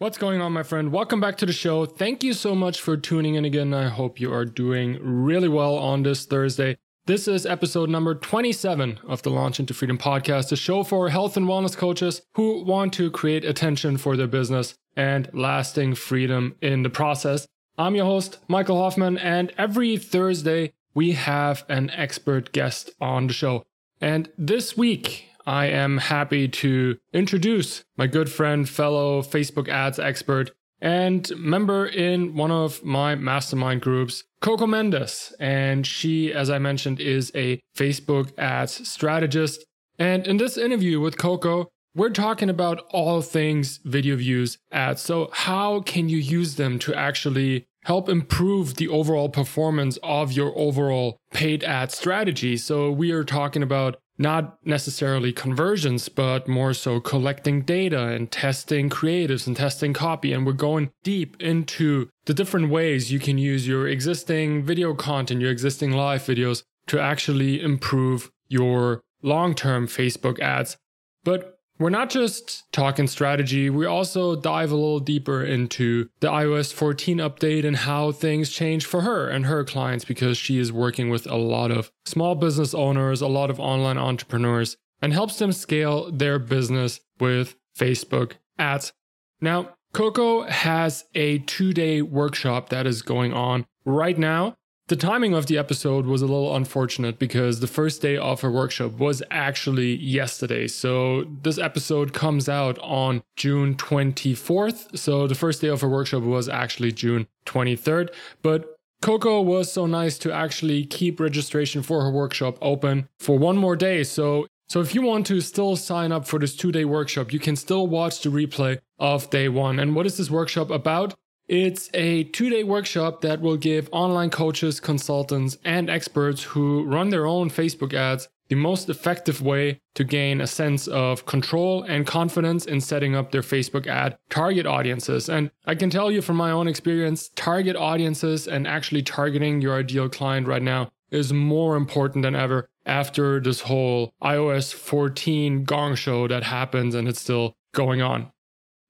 What's 0.00 0.16
going 0.16 0.40
on, 0.40 0.52
my 0.52 0.62
friend? 0.62 0.92
Welcome 0.92 1.20
back 1.20 1.38
to 1.38 1.46
the 1.46 1.52
show. 1.52 1.84
Thank 1.84 2.22
you 2.22 2.32
so 2.32 2.54
much 2.54 2.80
for 2.80 2.96
tuning 2.96 3.34
in 3.34 3.44
again. 3.44 3.74
I 3.74 3.88
hope 3.88 4.20
you 4.20 4.32
are 4.32 4.44
doing 4.44 4.96
really 5.02 5.48
well 5.48 5.74
on 5.74 6.04
this 6.04 6.24
Thursday. 6.24 6.76
This 7.06 7.26
is 7.26 7.44
episode 7.44 7.90
number 7.90 8.14
27 8.14 9.00
of 9.08 9.22
the 9.22 9.30
Launch 9.30 9.58
into 9.58 9.74
Freedom 9.74 9.98
podcast, 9.98 10.52
a 10.52 10.56
show 10.56 10.84
for 10.84 11.08
health 11.08 11.36
and 11.36 11.46
wellness 11.46 11.76
coaches 11.76 12.22
who 12.34 12.62
want 12.62 12.92
to 12.92 13.10
create 13.10 13.44
attention 13.44 13.96
for 13.96 14.16
their 14.16 14.28
business 14.28 14.76
and 14.94 15.28
lasting 15.32 15.96
freedom 15.96 16.54
in 16.62 16.84
the 16.84 16.90
process. 16.90 17.48
I'm 17.76 17.96
your 17.96 18.04
host, 18.04 18.38
Michael 18.46 18.80
Hoffman, 18.80 19.18
and 19.18 19.52
every 19.58 19.96
Thursday 19.96 20.74
we 20.94 21.12
have 21.12 21.64
an 21.68 21.90
expert 21.90 22.52
guest 22.52 22.92
on 23.00 23.26
the 23.26 23.32
show. 23.32 23.64
And 24.00 24.30
this 24.38 24.76
week, 24.76 25.27
I 25.48 25.68
am 25.68 25.96
happy 25.96 26.46
to 26.46 26.98
introduce 27.14 27.82
my 27.96 28.06
good 28.06 28.30
friend, 28.30 28.68
fellow 28.68 29.22
Facebook 29.22 29.66
ads 29.66 29.98
expert, 29.98 30.50
and 30.78 31.26
member 31.38 31.86
in 31.86 32.36
one 32.36 32.50
of 32.50 32.84
my 32.84 33.14
mastermind 33.14 33.80
groups, 33.80 34.24
Coco 34.42 34.66
Mendes. 34.66 35.34
And 35.40 35.86
she, 35.86 36.34
as 36.34 36.50
I 36.50 36.58
mentioned, 36.58 37.00
is 37.00 37.32
a 37.34 37.62
Facebook 37.74 38.38
ads 38.38 38.86
strategist. 38.86 39.64
And 39.98 40.26
in 40.26 40.36
this 40.36 40.58
interview 40.58 41.00
with 41.00 41.16
Coco, 41.16 41.68
we're 41.94 42.10
talking 42.10 42.50
about 42.50 42.84
all 42.90 43.22
things 43.22 43.80
video 43.84 44.16
views 44.16 44.58
ads. 44.70 45.00
So, 45.00 45.30
how 45.32 45.80
can 45.80 46.10
you 46.10 46.18
use 46.18 46.56
them 46.56 46.78
to 46.80 46.94
actually 46.94 47.64
help 47.84 48.10
improve 48.10 48.74
the 48.74 48.88
overall 48.88 49.30
performance 49.30 49.98
of 50.02 50.30
your 50.30 50.52
overall 50.58 51.16
paid 51.32 51.64
ad 51.64 51.90
strategy? 51.90 52.58
So, 52.58 52.90
we 52.92 53.12
are 53.12 53.24
talking 53.24 53.62
about 53.62 53.98
not 54.18 54.58
necessarily 54.64 55.32
conversions, 55.32 56.08
but 56.08 56.48
more 56.48 56.74
so 56.74 57.00
collecting 57.00 57.62
data 57.62 58.08
and 58.08 58.30
testing 58.30 58.90
creatives 58.90 59.46
and 59.46 59.56
testing 59.56 59.92
copy. 59.92 60.32
And 60.32 60.44
we're 60.44 60.52
going 60.52 60.90
deep 61.04 61.40
into 61.40 62.08
the 62.26 62.34
different 62.34 62.68
ways 62.70 63.12
you 63.12 63.20
can 63.20 63.38
use 63.38 63.68
your 63.68 63.86
existing 63.86 64.64
video 64.64 64.92
content, 64.94 65.40
your 65.40 65.52
existing 65.52 65.92
live 65.92 66.22
videos 66.22 66.62
to 66.88 67.00
actually 67.00 67.62
improve 67.62 68.30
your 68.48 69.02
long 69.22 69.54
term 69.54 69.86
Facebook 69.86 70.40
ads. 70.40 70.76
But 71.24 71.57
we're 71.78 71.90
not 71.90 72.10
just 72.10 72.70
talking 72.72 73.06
strategy, 73.06 73.70
we 73.70 73.86
also 73.86 74.34
dive 74.34 74.70
a 74.70 74.74
little 74.74 75.00
deeper 75.00 75.42
into 75.44 76.08
the 76.20 76.28
iOS 76.28 76.72
14 76.72 77.18
update 77.18 77.64
and 77.64 77.76
how 77.76 78.12
things 78.12 78.50
change 78.50 78.84
for 78.84 79.02
her 79.02 79.28
and 79.28 79.46
her 79.46 79.64
clients 79.64 80.04
because 80.04 80.36
she 80.36 80.58
is 80.58 80.72
working 80.72 81.08
with 81.08 81.26
a 81.26 81.36
lot 81.36 81.70
of 81.70 81.90
small 82.04 82.34
business 82.34 82.74
owners, 82.74 83.20
a 83.20 83.28
lot 83.28 83.50
of 83.50 83.60
online 83.60 83.98
entrepreneurs, 83.98 84.76
and 85.00 85.12
helps 85.12 85.38
them 85.38 85.52
scale 85.52 86.10
their 86.10 86.38
business 86.38 87.00
with 87.20 87.54
Facebook 87.76 88.32
ads. 88.58 88.92
Now, 89.40 89.76
Coco 89.92 90.42
has 90.42 91.04
a 91.14 91.38
two 91.38 91.72
day 91.72 92.02
workshop 92.02 92.68
that 92.70 92.86
is 92.86 93.02
going 93.02 93.32
on 93.32 93.66
right 93.84 94.18
now 94.18 94.56
the 94.88 94.96
timing 94.96 95.34
of 95.34 95.46
the 95.46 95.58
episode 95.58 96.06
was 96.06 96.22
a 96.22 96.26
little 96.26 96.56
unfortunate 96.56 97.18
because 97.18 97.60
the 97.60 97.66
first 97.66 98.00
day 98.00 98.16
of 98.16 98.40
her 98.40 98.50
workshop 98.50 98.92
was 98.92 99.22
actually 99.30 99.96
yesterday. 99.96 100.66
So 100.66 101.24
this 101.42 101.58
episode 101.58 102.14
comes 102.14 102.48
out 102.48 102.78
on 102.78 103.22
June 103.36 103.74
24th. 103.74 104.98
So 104.98 105.26
the 105.26 105.34
first 105.34 105.60
day 105.60 105.68
of 105.68 105.82
her 105.82 105.88
workshop 105.88 106.22
was 106.22 106.48
actually 106.48 106.92
June 106.92 107.26
23rd. 107.44 108.08
But 108.42 108.76
Coco 109.02 109.42
was 109.42 109.70
so 109.70 109.84
nice 109.84 110.16
to 110.18 110.32
actually 110.32 110.84
keep 110.86 111.20
registration 111.20 111.82
for 111.82 112.02
her 112.02 112.10
workshop 112.10 112.56
open 112.62 113.08
for 113.20 113.38
one 113.38 113.58
more 113.58 113.76
day. 113.76 114.02
So 114.04 114.46
so 114.68 114.80
if 114.80 114.94
you 114.94 115.00
want 115.00 115.26
to 115.26 115.40
still 115.40 115.76
sign 115.76 116.12
up 116.12 116.26
for 116.26 116.38
this 116.38 116.54
two 116.54 116.72
day 116.72 116.84
workshop, 116.84 117.32
you 117.32 117.38
can 117.38 117.56
still 117.56 117.86
watch 117.86 118.20
the 118.22 118.30
replay 118.30 118.78
of 118.98 119.30
day 119.30 119.48
one. 119.48 119.78
And 119.78 119.94
what 119.94 120.06
is 120.06 120.16
this 120.16 120.30
workshop 120.30 120.70
about? 120.70 121.14
It's 121.48 121.88
a 121.94 122.24
two 122.24 122.50
day 122.50 122.62
workshop 122.62 123.22
that 123.22 123.40
will 123.40 123.56
give 123.56 123.88
online 123.90 124.28
coaches, 124.28 124.80
consultants, 124.80 125.56
and 125.64 125.88
experts 125.88 126.42
who 126.42 126.84
run 126.84 127.08
their 127.08 127.26
own 127.26 127.48
Facebook 127.48 127.94
ads 127.94 128.28
the 128.48 128.54
most 128.54 128.88
effective 128.90 129.40
way 129.40 129.80
to 129.94 130.04
gain 130.04 130.40
a 130.40 130.46
sense 130.46 130.86
of 130.88 131.24
control 131.24 131.82
and 131.82 132.06
confidence 132.06 132.66
in 132.66 132.80
setting 132.80 133.14
up 133.14 133.30
their 133.30 133.42
Facebook 133.42 133.86
ad 133.86 134.18
target 134.28 134.66
audiences. 134.66 135.28
And 135.28 135.50
I 135.66 135.74
can 135.74 135.88
tell 135.88 136.10
you 136.10 136.20
from 136.20 136.36
my 136.36 136.50
own 136.50 136.68
experience, 136.68 137.30
target 137.34 137.76
audiences 137.76 138.46
and 138.46 138.66
actually 138.66 139.02
targeting 139.02 139.62
your 139.62 139.78
ideal 139.78 140.08
client 140.08 140.46
right 140.46 140.62
now 140.62 140.90
is 141.10 141.32
more 141.32 141.76
important 141.76 142.22
than 142.22 142.36
ever 142.36 142.68
after 142.84 143.40
this 143.40 143.62
whole 143.62 144.12
iOS 144.22 144.74
14 144.74 145.64
gong 145.64 145.94
show 145.94 146.28
that 146.28 146.42
happens 146.42 146.94
and 146.94 147.08
it's 147.08 147.20
still 147.20 147.54
going 147.72 148.02
on. 148.02 148.30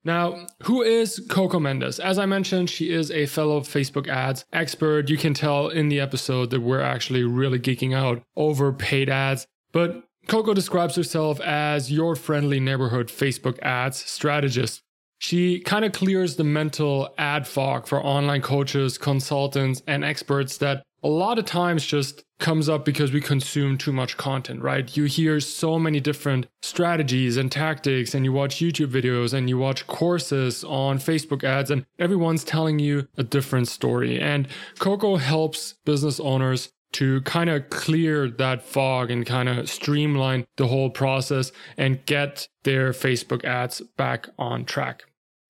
Now, 0.09 0.47
who 0.63 0.81
is 0.81 1.23
Coco 1.29 1.61
Mendes? 1.61 2.01
As 2.01 2.19
I 2.19 2.25
mentioned, 2.25 2.71
she 2.71 2.91
is 2.91 3.11
a 3.11 3.27
fellow 3.27 3.61
Facebook 3.61 4.09
ads 4.09 4.47
expert. 4.55 5.11
You 5.11 5.19
can 5.19 5.35
tell 5.35 5.69
in 5.69 5.91
the 5.91 6.01
episode 6.01 6.49
that 6.49 6.63
we're 6.63 6.81
actually 6.81 7.25
really 7.25 7.59
geeking 7.59 7.95
out 7.95 8.23
over 8.35 8.73
paid 8.73 9.11
ads. 9.11 9.47
But 9.71 10.05
Coco 10.27 10.55
describes 10.55 10.97
herself 10.97 11.43
as 11.43 11.93
your 11.93 12.17
friendly 12.17 12.59
neighborhood 12.59 13.09
Facebook 13.09 13.59
ads 13.61 13.99
strategist. 13.99 14.81
She 15.19 15.61
kind 15.61 15.85
of 15.85 15.93
clears 15.93 16.37
the 16.37 16.45
mental 16.45 17.13
ad 17.19 17.47
fog 17.47 17.87
for 17.87 18.03
online 18.03 18.41
coaches, 18.41 18.97
consultants, 18.97 19.83
and 19.87 20.07
experts 20.07 20.57
that 20.57 20.85
a 21.03 21.09
lot 21.09 21.39
of 21.39 21.45
times 21.45 21.87
just 21.87 22.25
comes 22.39 22.69
up 22.69 22.85
because 22.85 23.13
we 23.13 23.21
consume 23.21 23.77
too 23.77 23.93
much 23.93 24.17
content, 24.17 24.63
right? 24.63 24.97
You 24.97 25.05
hear 25.05 25.41
so 25.41 25.79
many 25.79 26.01
different 26.01 26.47
strategies 26.63 27.37
and 27.37 27.51
tactics, 27.51 28.15
and 28.15 28.25
you 28.25 28.33
watch 28.33 28.57
YouTube 28.57 28.89
videos 28.89 29.33
and 29.33 29.49
you 29.49 29.59
watch 29.59 29.87
courses 29.87 30.65
on 30.65 30.99
Facebook 30.99 31.45
ads, 31.45 31.71
and 31.71 31.85
everyone's 31.99 32.45
telling 32.45 32.79
you 32.79 33.09
a 33.17 33.23
different 33.23 33.69
story. 33.69 34.21
And 34.21 34.49
Coco 34.79 35.17
helps 35.17 35.75
business 35.85 36.21
owners 36.21 36.73
to 36.93 37.21
kind 37.23 37.51
of 37.51 37.69
clear 37.71 38.31
that 38.31 38.63
fog 38.63 39.11
and 39.11 39.27
kind 39.27 39.49
of 39.49 39.69
streamline 39.69 40.47
the 40.57 40.69
whole 40.69 40.91
process 40.91 41.53
and 41.77 42.05
get 42.07 42.49
their 42.65 42.93
Facebook 42.93 43.45
ads 43.45 43.83
back 43.97 44.29
on 44.39 44.65
track. 44.65 45.05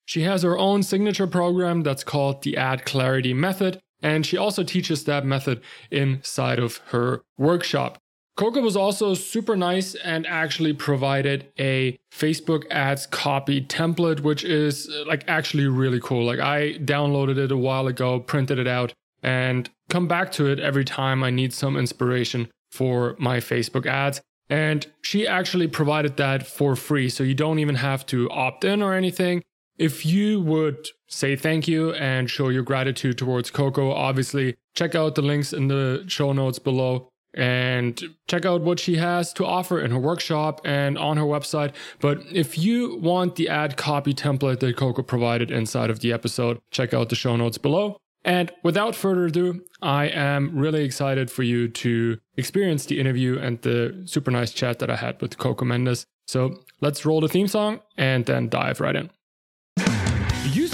She 0.05 0.23
has 0.23 0.43
her 0.43 0.59
own 0.59 0.83
signature 0.83 1.27
program 1.27 1.83
that's 1.83 2.03
called 2.03 2.43
the 2.43 2.57
Ad 2.57 2.87
Clarity 2.87 3.35
Method, 3.35 3.79
and 4.03 4.25
she 4.25 4.37
also 4.37 4.63
teaches 4.63 5.05
that 5.05 5.25
method 5.25 5.61
inside 5.91 6.59
of 6.59 6.79
her 6.89 7.23
workshop. 7.37 7.99
Coco 8.37 8.61
was 8.61 8.77
also 8.77 9.15
super 9.15 9.57
nice 9.57 9.97
and 9.97 10.25
actually 10.25 10.73
provided 10.73 11.51
a 11.59 11.99
Facebook 12.13 12.71
ads 12.71 13.05
copy 13.05 13.61
template, 13.61 14.21
which 14.21 14.45
is 14.45 14.89
like 15.09 15.25
actually 15.27 15.67
really 15.67 15.99
cool. 16.01 16.25
Like 16.25 16.39
I 16.39 16.75
downloaded 16.75 17.37
it 17.37 17.51
a 17.51 17.57
while 17.57 17.89
ago, 17.89 18.21
printed 18.21 18.61
it 18.61 18.69
out, 18.69 18.95
and 19.25 19.69
come 19.89 20.07
back 20.07 20.31
to 20.33 20.47
it 20.47 20.61
every 20.61 20.85
time 20.85 21.25
I 21.25 21.31
need 21.31 21.53
some 21.53 21.77
inspiration 21.77 22.49
for 22.71 23.17
my 23.19 23.39
Facebook 23.39 23.87
ads. 23.87 24.21
And 24.49 24.87
she 25.03 25.27
actually 25.27 25.67
provided 25.67 26.17
that 26.19 26.47
for 26.47 26.77
free. 26.77 27.09
So 27.09 27.25
you 27.25 27.35
don't 27.35 27.59
even 27.59 27.75
have 27.75 28.07
to 28.07 28.31
opt 28.31 28.65
in 28.65 28.83
or 28.83 28.95
anything. 28.95 29.43
If 29.79 30.05
you 30.05 30.41
would 30.41 30.89
say 31.07 31.37
thank 31.37 31.69
you 31.69 31.93
and 31.95 32.29
show 32.29 32.49
your 32.49 32.65
gratitude 32.65 33.17
towards 33.17 33.51
Coco, 33.51 33.93
obviously 33.93 34.57
check 34.75 34.95
out 34.95 35.15
the 35.15 35.23
links 35.23 35.53
in 35.53 35.69
the 35.69 36.05
show 36.09 36.33
notes 36.33 36.59
below 36.59 37.09
and 37.35 38.03
check 38.27 38.45
out 38.45 38.63
what 38.63 38.81
she 38.81 38.97
has 38.97 39.33
to 39.35 39.47
offer 39.47 39.81
in 39.81 39.91
her 39.93 39.99
workshop 39.99 40.61
and 40.65 40.99
on 40.99 41.17
her 41.17 41.25
website. 41.25 41.73
But 42.01 42.23
if 42.33 42.59
you 42.59 42.97
want 42.97 43.37
the 43.37 43.49
ad 43.49 43.77
copy 43.77 44.15
template 44.15 44.61
that 44.61 44.77
Coco 44.77 45.03
provided 45.03 45.51
inside 45.51 45.91
of 45.91 46.01
the 46.01 46.13
episode, 46.13 46.59
check 46.71 46.93
out 46.93 47.09
the 47.09 47.15
show 47.15 47.37
notes 47.37 47.59
below. 47.59 47.99
And 48.25 48.51
without 48.65 48.97
further 48.97 49.27
ado, 49.27 49.63
I 49.81 50.07
am 50.09 50.59
really 50.59 50.85
excited 50.85 51.31
for 51.31 51.45
you 51.45 51.69
to 51.69 52.19
experience 52.37 52.87
the 52.87 52.99
interview 52.99 53.39
and 53.39 53.63
the 53.63 54.03
super 54.07 54.33
nice 54.33 54.53
chat 54.53 54.81
that 54.81 54.91
I 54.91 54.97
had 54.97 55.21
with 55.23 55.39
Coco 55.39 55.65
Mendes. 55.65 56.05
So 56.27 56.59
let's 56.81 57.07
roll 57.07 57.21
the 57.21 57.29
theme 57.29 57.47
song 57.47 57.81
and 57.97 58.27
then 58.27 58.49
dive 58.49 58.81
right 58.81 58.97
in. 58.97 59.11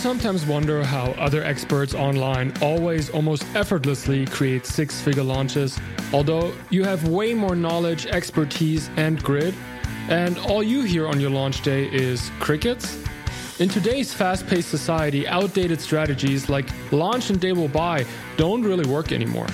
Sometimes 0.05 0.45
wonder 0.45 0.85
how 0.85 1.13
other 1.13 1.43
experts 1.43 1.95
online 1.95 2.53
always 2.61 3.09
almost 3.09 3.43
effortlessly 3.55 4.27
create 4.27 4.67
six 4.67 5.01
figure 5.01 5.23
launches, 5.23 5.81
although 6.13 6.53
you 6.69 6.85
have 6.85 7.09
way 7.09 7.33
more 7.33 7.57
knowledge, 7.57 8.05
expertise, 8.05 8.91
and 8.99 9.23
grit, 9.23 9.55
and 10.11 10.37
all 10.41 10.63
you 10.63 10.83
hear 10.83 11.09
on 11.09 11.21
your 11.21 11.31
launch 11.31 11.63
day 11.63 11.87
is 11.87 12.31
crickets? 12.39 13.03
In 13.61 13.71
today's 13.71 14.13
fast 14.13 14.47
paced 14.47 14.69
society, 14.69 15.27
outdated 15.27 15.81
strategies 15.81 16.51
like 16.51 16.69
launch 16.93 17.31
and 17.31 17.41
they 17.41 17.55
will 17.55 17.69
buy 17.69 18.05
don't 18.37 18.63
really 18.63 18.87
work 18.87 19.11
anymore. 19.11 19.49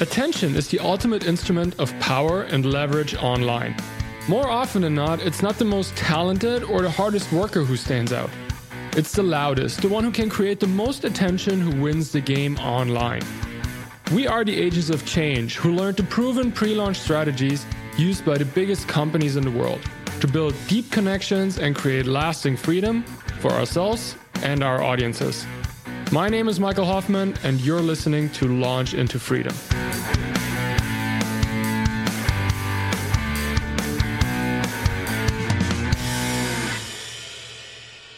Attention 0.00 0.56
is 0.56 0.66
the 0.68 0.78
ultimate 0.78 1.26
instrument 1.26 1.78
of 1.78 1.92
power 2.00 2.44
and 2.44 2.64
leverage 2.64 3.16
online. 3.16 3.76
More 4.28 4.48
often 4.48 4.80
than 4.80 4.94
not, 4.94 5.20
it's 5.20 5.42
not 5.42 5.58
the 5.58 5.66
most 5.66 5.94
talented 5.94 6.64
or 6.64 6.80
the 6.80 6.90
hardest 6.90 7.30
worker 7.32 7.64
who 7.64 7.76
stands 7.76 8.14
out. 8.14 8.30
It's 8.96 9.10
the 9.10 9.24
loudest, 9.24 9.82
the 9.82 9.88
one 9.88 10.04
who 10.04 10.12
can 10.12 10.30
create 10.30 10.60
the 10.60 10.68
most 10.68 11.02
attention 11.02 11.60
who 11.60 11.82
wins 11.82 12.12
the 12.12 12.20
game 12.20 12.56
online. 12.58 13.22
We 14.12 14.28
are 14.28 14.44
the 14.44 14.56
agents 14.56 14.88
of 14.88 15.04
change 15.04 15.56
who 15.56 15.72
learned 15.72 15.96
the 15.96 16.04
proven 16.04 16.52
pre 16.52 16.76
launch 16.76 17.00
strategies 17.00 17.66
used 17.98 18.24
by 18.24 18.38
the 18.38 18.44
biggest 18.44 18.86
companies 18.86 19.34
in 19.34 19.42
the 19.42 19.50
world 19.50 19.80
to 20.20 20.28
build 20.28 20.54
deep 20.68 20.92
connections 20.92 21.58
and 21.58 21.74
create 21.74 22.06
lasting 22.06 22.56
freedom 22.56 23.02
for 23.40 23.50
ourselves 23.50 24.14
and 24.44 24.62
our 24.62 24.80
audiences. 24.80 25.44
My 26.12 26.28
name 26.28 26.46
is 26.46 26.60
Michael 26.60 26.84
Hoffman, 26.84 27.34
and 27.42 27.60
you're 27.62 27.82
listening 27.82 28.30
to 28.30 28.46
Launch 28.46 28.94
into 28.94 29.18
Freedom. 29.18 29.56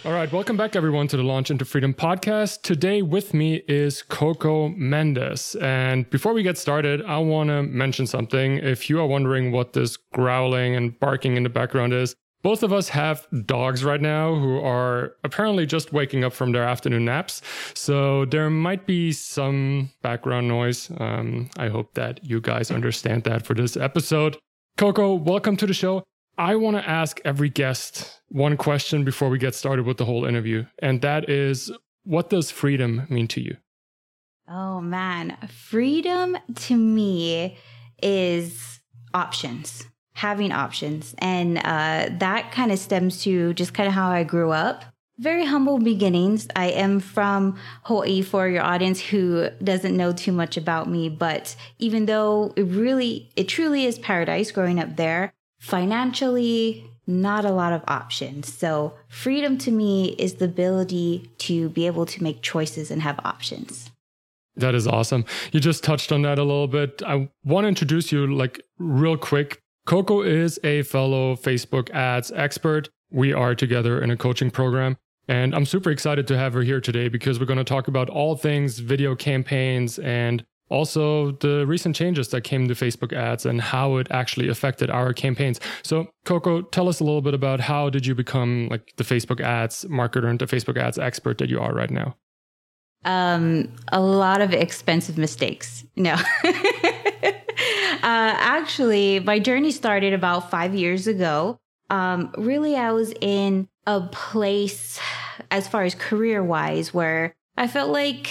All 0.07 0.13
right, 0.13 0.31
welcome 0.33 0.57
back 0.57 0.77
everyone 0.77 1.09
to 1.09 1.17
the 1.17 1.25
Launch 1.25 1.51
into 1.51 1.65
Freedom 1.65 1.93
podcast. 1.93 2.63
Today 2.63 3.03
with 3.03 3.35
me 3.35 3.65
is 3.67 4.03
Coco 4.03 4.69
Mendes. 4.69 5.57
And 5.57 6.09
before 6.11 6.33
we 6.33 6.45
get 6.45 6.57
started, 6.57 7.03
I 7.05 7.19
want 7.19 7.49
to 7.49 7.65
mention 7.65 8.07
something. 8.07 8.59
If 8.59 8.89
you 8.89 9.01
are 9.01 9.07
wondering 9.07 9.51
what 9.51 9.73
this 9.73 9.97
growling 9.97 10.77
and 10.77 10.97
barking 11.01 11.37
in 11.37 11.43
the 11.43 11.49
background 11.49 11.93
is, 11.93 12.15
both 12.45 12.63
of 12.63 12.73
us 12.73 12.89
have 12.91 13.27
dogs 13.47 13.83
right 13.83 14.01
now 14.01 14.37
who 14.37 14.61
are 14.61 15.17
apparently 15.25 15.67
just 15.67 15.93
waking 15.93 16.23
up 16.23 16.33
from 16.33 16.53
their 16.53 16.63
afternoon 16.63 17.05
naps. 17.05 17.43
So 17.75 18.27
there 18.27 18.49
might 18.49 18.87
be 18.87 19.11
some 19.11 19.91
background 20.03 20.47
noise. 20.47 20.89
Um, 20.99 21.51
I 21.57 21.67
hope 21.67 21.95
that 21.95 22.25
you 22.25 22.41
guys 22.41 22.71
understand 22.71 23.25
that 23.25 23.45
for 23.45 23.55
this 23.55 23.77
episode. 23.77 24.37
Coco, 24.79 25.15
welcome 25.15 25.57
to 25.57 25.67
the 25.67 25.75
show. 25.75 26.05
I 26.39 26.57
want 26.57 26.77
to 26.77 26.89
ask 26.89 27.21
every 27.25 27.49
guest 27.49 28.21
one 28.29 28.57
question 28.57 29.05
before 29.05 29.31
we 29.31 29.39
get 29.39 29.55
started 29.55 29.87
with 29.87 29.97
the 29.97 30.05
whole 30.05 30.27
interview. 30.27 30.67
And 30.81 31.01
that 31.03 31.31
is 31.31 31.71
what 32.05 32.31
does 32.31 32.51
freedom 32.51 33.07
mean 33.09 33.27
to 33.29 33.41
you? 33.41 33.57
Oh, 34.49 34.81
man. 34.81 35.37
Freedom 35.49 36.37
to 36.55 36.77
me 36.77 37.57
is 38.03 38.81
options, 39.15 39.87
having 40.13 40.53
options. 40.53 41.15
And 41.19 41.59
uh, 41.59 42.11
that 42.19 42.53
kind 42.53 42.71
of 42.71 42.79
stems 42.79 43.23
to 43.25 43.55
just 43.55 43.75
kind 43.75 43.89
of 43.89 43.95
how 43.95 44.11
I 44.11 44.23
grew 44.23 44.53
up. 44.53 44.85
Very 45.19 45.47
humble 45.47 45.79
beginnings. 45.79 46.47
I 46.55 46.67
am 46.67 47.01
from 47.01 47.59
Hawaii 47.85 48.21
for 48.21 48.47
your 48.47 48.63
audience 48.63 49.01
who 49.01 49.49
doesn't 49.65 49.97
know 49.97 50.13
too 50.13 50.33
much 50.33 50.59
about 50.59 50.91
me, 50.91 51.09
but 51.09 51.57
even 51.79 52.05
though 52.05 52.53
it 52.55 52.65
really, 52.65 53.31
it 53.35 53.49
truly 53.49 53.87
is 53.87 53.99
paradise 53.99 54.51
growing 54.51 54.79
up 54.79 54.97
there, 54.97 55.33
financially, 55.67 56.89
not 57.09 57.45
a 57.45 57.51
lot 57.51 57.73
of 57.73 57.83
options. 57.89 58.53
So, 58.53 58.95
freedom 59.09 59.59
to 59.59 59.73
me 59.73 60.15
is 60.17 60.35
the 60.35 60.45
ability 60.45 61.29
to 61.39 61.69
be 61.71 61.87
able 61.89 62.07
to 62.07 62.23
make 62.23 62.41
choices 62.41 62.93
and 62.93 63.03
have 63.03 63.19
options. 63.25 63.91
That 64.55 64.77
is 64.77 64.87
awesome. 64.87 65.25
You 65.53 65.59
just 65.59 65.83
touched 65.83 66.13
on 66.13 66.23
that 66.23 66.39
a 66.39 66.45
little 66.45 66.69
bit. 66.69 67.03
I 67.05 67.29
want 67.45 67.65
to 67.65 67.69
introduce 67.69 68.13
you 68.13 68.33
like 68.33 68.63
real 68.79 69.17
quick. 69.17 69.59
Coco 69.87 70.23
is 70.23 70.59
a 70.63 70.83
fellow 70.83 71.35
Facebook 71.35 71.91
ads 71.91 72.31
expert. 72.31 72.89
We 73.11 73.33
are 73.33 73.55
together 73.57 74.01
in 74.01 74.11
a 74.11 74.17
coaching 74.17 74.53
program. 74.53 74.97
And 75.29 75.53
I'm 75.53 75.67
super 75.67 75.91
excited 75.91 76.29
to 76.29 76.39
have 76.39 76.53
her 76.53 76.63
here 76.63 76.81
today 76.81 77.09
because 77.09 77.41
we're 77.41 77.47
going 77.47 77.59
to 77.59 77.65
talk 77.65 77.89
about 77.89 78.09
all 78.09 78.37
things 78.37 78.79
video 78.79 79.17
campaigns 79.17 79.99
and 79.99 80.45
also 80.69 81.33
the 81.33 81.67
recent 81.67 81.95
changes 81.95 82.29
that 82.29 82.43
came 82.43 82.69
to 82.69 82.75
Facebook 82.75 83.13
ads 83.13 83.47
and 83.47 83.61
how 83.61 83.97
it 83.97 84.09
actually 84.11 84.49
affected 84.49 84.91
our 84.91 85.13
campaigns. 85.13 85.61
So, 85.83 86.09
Coco, 86.25 86.63
tell 86.63 86.89
us 86.89 87.01
a 87.01 87.05
little 87.05 87.23
bit 87.23 87.35
about 87.35 87.61
how 87.61 87.91
did 87.91 88.07
you 88.07 88.15
become 88.15 88.69
like 88.71 88.93
the 88.97 89.05
Facebook 89.05 89.41
ads 89.41 89.85
marketer 89.85 90.29
and 90.29 90.39
the 90.39 90.47
Facebook 90.47 90.77
ads 90.77 90.99
expert 90.99 91.39
that 91.39 91.49
you 91.49 91.61
are 91.61 91.73
right 91.73 91.91
now? 91.91 92.17
Um, 93.05 93.73
a 93.93 94.01
lot 94.01 94.41
of 94.41 94.53
expensive 94.53 95.17
mistakes. 95.17 95.85
No. 95.95 96.15
uh, 96.45 96.51
actually, 98.03 99.21
my 99.21 99.39
journey 99.39 99.71
started 99.71 100.13
about 100.13 100.51
five 100.51 100.75
years 100.75 101.07
ago. 101.07 101.59
Um, 101.89 102.35
really, 102.37 102.75
I 102.75 102.91
was 102.91 103.15
in 103.21 103.69
a 103.87 104.01
place 104.01 104.99
as 105.53 105.69
far 105.69 105.85
as 105.85 105.95
career 105.95 106.43
wise 106.43 106.93
where 106.93 107.37
I 107.57 107.69
felt 107.69 107.91
like 107.91 108.31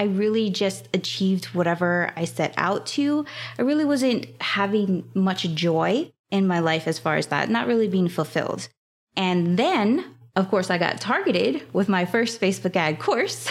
I 0.00 0.04
really 0.04 0.48
just 0.48 0.88
achieved 0.94 1.44
whatever 1.54 2.10
I 2.16 2.24
set 2.24 2.54
out 2.56 2.86
to. 2.86 3.26
I 3.58 3.62
really 3.62 3.84
wasn't 3.84 4.28
having 4.40 5.06
much 5.12 5.42
joy 5.54 6.10
in 6.30 6.46
my 6.46 6.60
life 6.60 6.88
as 6.88 6.98
far 6.98 7.16
as 7.16 7.26
that, 7.26 7.50
not 7.50 7.66
really 7.66 7.86
being 7.86 8.08
fulfilled. 8.08 8.70
And 9.14 9.58
then, 9.58 10.06
of 10.36 10.48
course, 10.48 10.70
I 10.70 10.78
got 10.78 11.02
targeted 11.02 11.70
with 11.74 11.90
my 11.90 12.06
first 12.06 12.40
Facebook 12.40 12.76
ad 12.76 12.98
course. 12.98 13.50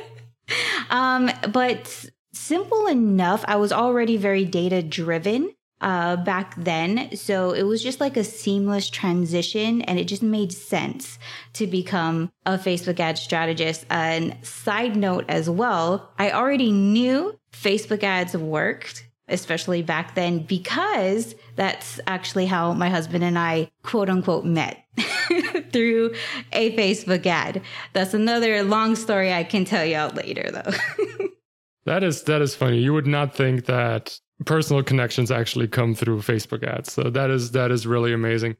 um, 0.90 1.30
but 1.52 2.06
simple 2.32 2.86
enough, 2.86 3.44
I 3.46 3.56
was 3.56 3.70
already 3.70 4.16
very 4.16 4.46
data 4.46 4.82
driven 4.82 5.52
uh, 5.80 6.16
back 6.16 6.54
then. 6.56 7.14
So 7.16 7.52
it 7.52 7.62
was 7.62 7.82
just 7.82 8.00
like 8.00 8.16
a 8.16 8.24
seamless 8.24 8.90
transition 8.90 9.82
and 9.82 9.98
it 9.98 10.04
just 10.04 10.22
made 10.22 10.52
sense 10.52 11.18
to 11.54 11.66
become 11.66 12.30
a 12.46 12.58
Facebook 12.58 13.00
ad 13.00 13.18
strategist. 13.18 13.86
And 13.90 14.36
side 14.44 14.96
note 14.96 15.24
as 15.28 15.48
well, 15.48 16.10
I 16.18 16.32
already 16.32 16.72
knew 16.72 17.38
Facebook 17.52 18.02
ads 18.02 18.36
worked. 18.36 19.04
Especially 19.30 19.82
back 19.82 20.14
then, 20.14 20.38
because 20.38 21.34
that's 21.54 22.00
actually 22.06 22.46
how 22.46 22.72
my 22.72 22.88
husband 22.88 23.22
and 23.22 23.38
I 23.38 23.70
quote 23.82 24.08
unquote 24.08 24.46
met 24.46 24.82
through 25.70 26.14
a 26.54 26.74
Facebook 26.74 27.26
ad. 27.26 27.60
That's 27.92 28.14
another 28.14 28.62
long 28.62 28.96
story 28.96 29.30
I 29.30 29.44
can 29.44 29.66
tell 29.66 29.84
you 29.84 29.96
out 29.96 30.14
later 30.14 30.50
though. 30.50 31.26
that 31.84 32.02
is 32.02 32.22
that 32.22 32.40
is 32.40 32.54
funny. 32.54 32.78
You 32.78 32.94
would 32.94 33.06
not 33.06 33.34
think 33.34 33.66
that 33.66 34.18
personal 34.44 34.82
connections 34.82 35.30
actually 35.30 35.68
come 35.68 35.94
through 35.94 36.20
Facebook 36.20 36.62
ads. 36.62 36.92
So 36.92 37.04
that 37.10 37.30
is 37.30 37.52
that 37.52 37.70
is 37.70 37.86
really 37.86 38.12
amazing. 38.12 38.56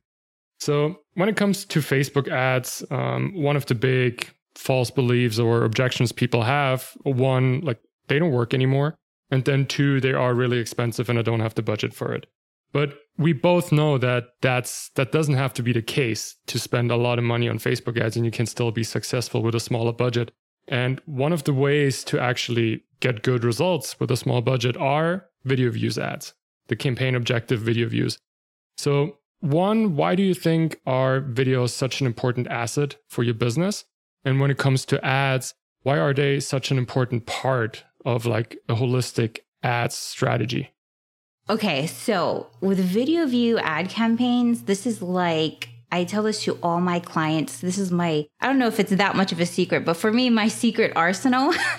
So 0.60 0.96
when 1.14 1.28
it 1.28 1.36
comes 1.36 1.64
to 1.66 1.80
Facebook 1.80 2.28
ads, 2.28 2.84
um, 2.90 3.32
one 3.34 3.56
of 3.56 3.66
the 3.66 3.74
big 3.74 4.28
false 4.54 4.90
beliefs 4.90 5.38
or 5.38 5.64
objections 5.64 6.10
people 6.10 6.42
have, 6.42 6.96
one 7.04 7.60
like 7.60 7.78
they 8.08 8.18
don't 8.18 8.32
work 8.32 8.54
anymore, 8.54 8.96
and 9.30 9.44
then 9.44 9.66
two 9.66 10.00
they 10.00 10.12
are 10.12 10.34
really 10.34 10.58
expensive 10.58 11.08
and 11.08 11.18
I 11.18 11.22
don't 11.22 11.40
have 11.40 11.54
the 11.54 11.62
budget 11.62 11.94
for 11.94 12.12
it. 12.12 12.26
But 12.72 12.98
we 13.16 13.32
both 13.32 13.72
know 13.72 13.98
that 13.98 14.24
that's 14.42 14.90
that 14.96 15.12
doesn't 15.12 15.34
have 15.34 15.54
to 15.54 15.62
be 15.62 15.72
the 15.72 15.82
case 15.82 16.36
to 16.48 16.58
spend 16.58 16.90
a 16.90 16.96
lot 16.96 17.18
of 17.18 17.24
money 17.24 17.48
on 17.48 17.58
Facebook 17.58 17.98
ads 18.00 18.16
and 18.16 18.24
you 18.24 18.30
can 18.30 18.46
still 18.46 18.72
be 18.72 18.84
successful 18.84 19.42
with 19.42 19.54
a 19.54 19.60
smaller 19.60 19.92
budget. 19.92 20.32
And 20.66 21.00
one 21.06 21.32
of 21.32 21.44
the 21.44 21.54
ways 21.54 22.04
to 22.04 22.20
actually 22.20 22.84
get 23.00 23.22
good 23.22 23.42
results 23.42 23.98
with 23.98 24.10
a 24.10 24.16
small 24.16 24.42
budget 24.42 24.76
are 24.76 25.27
video 25.44 25.70
views 25.70 25.98
ads, 25.98 26.34
the 26.68 26.76
campaign 26.76 27.14
objective 27.14 27.60
video 27.60 27.88
views. 27.88 28.18
So, 28.76 29.18
one, 29.40 29.96
why 29.96 30.14
do 30.14 30.22
you 30.22 30.34
think 30.34 30.80
are 30.86 31.20
videos 31.20 31.70
such 31.70 32.00
an 32.00 32.06
important 32.06 32.48
asset 32.48 32.96
for 33.08 33.22
your 33.22 33.34
business? 33.34 33.84
And 34.24 34.40
when 34.40 34.50
it 34.50 34.58
comes 34.58 34.84
to 34.86 35.04
ads, 35.04 35.54
why 35.82 35.98
are 35.98 36.12
they 36.12 36.40
such 36.40 36.70
an 36.70 36.78
important 36.78 37.26
part 37.26 37.84
of 38.04 38.26
like 38.26 38.58
a 38.68 38.74
holistic 38.74 39.38
ads 39.62 39.94
strategy? 39.94 40.74
Okay, 41.48 41.86
so 41.86 42.48
with 42.60 42.78
video 42.78 43.26
view 43.26 43.58
ad 43.58 43.88
campaigns, 43.88 44.62
this 44.62 44.86
is 44.86 45.00
like 45.00 45.68
I 45.90 46.04
tell 46.04 46.22
this 46.22 46.44
to 46.44 46.58
all 46.62 46.80
my 46.80 47.00
clients. 47.00 47.60
This 47.60 47.78
is 47.78 47.90
my, 47.90 48.26
I 48.40 48.46
don't 48.46 48.58
know 48.58 48.66
if 48.66 48.78
it's 48.78 48.90
that 48.90 49.16
much 49.16 49.32
of 49.32 49.40
a 49.40 49.46
secret, 49.46 49.84
but 49.84 49.94
for 49.94 50.12
me, 50.12 50.28
my 50.28 50.48
secret 50.48 50.92
arsenal 50.94 51.52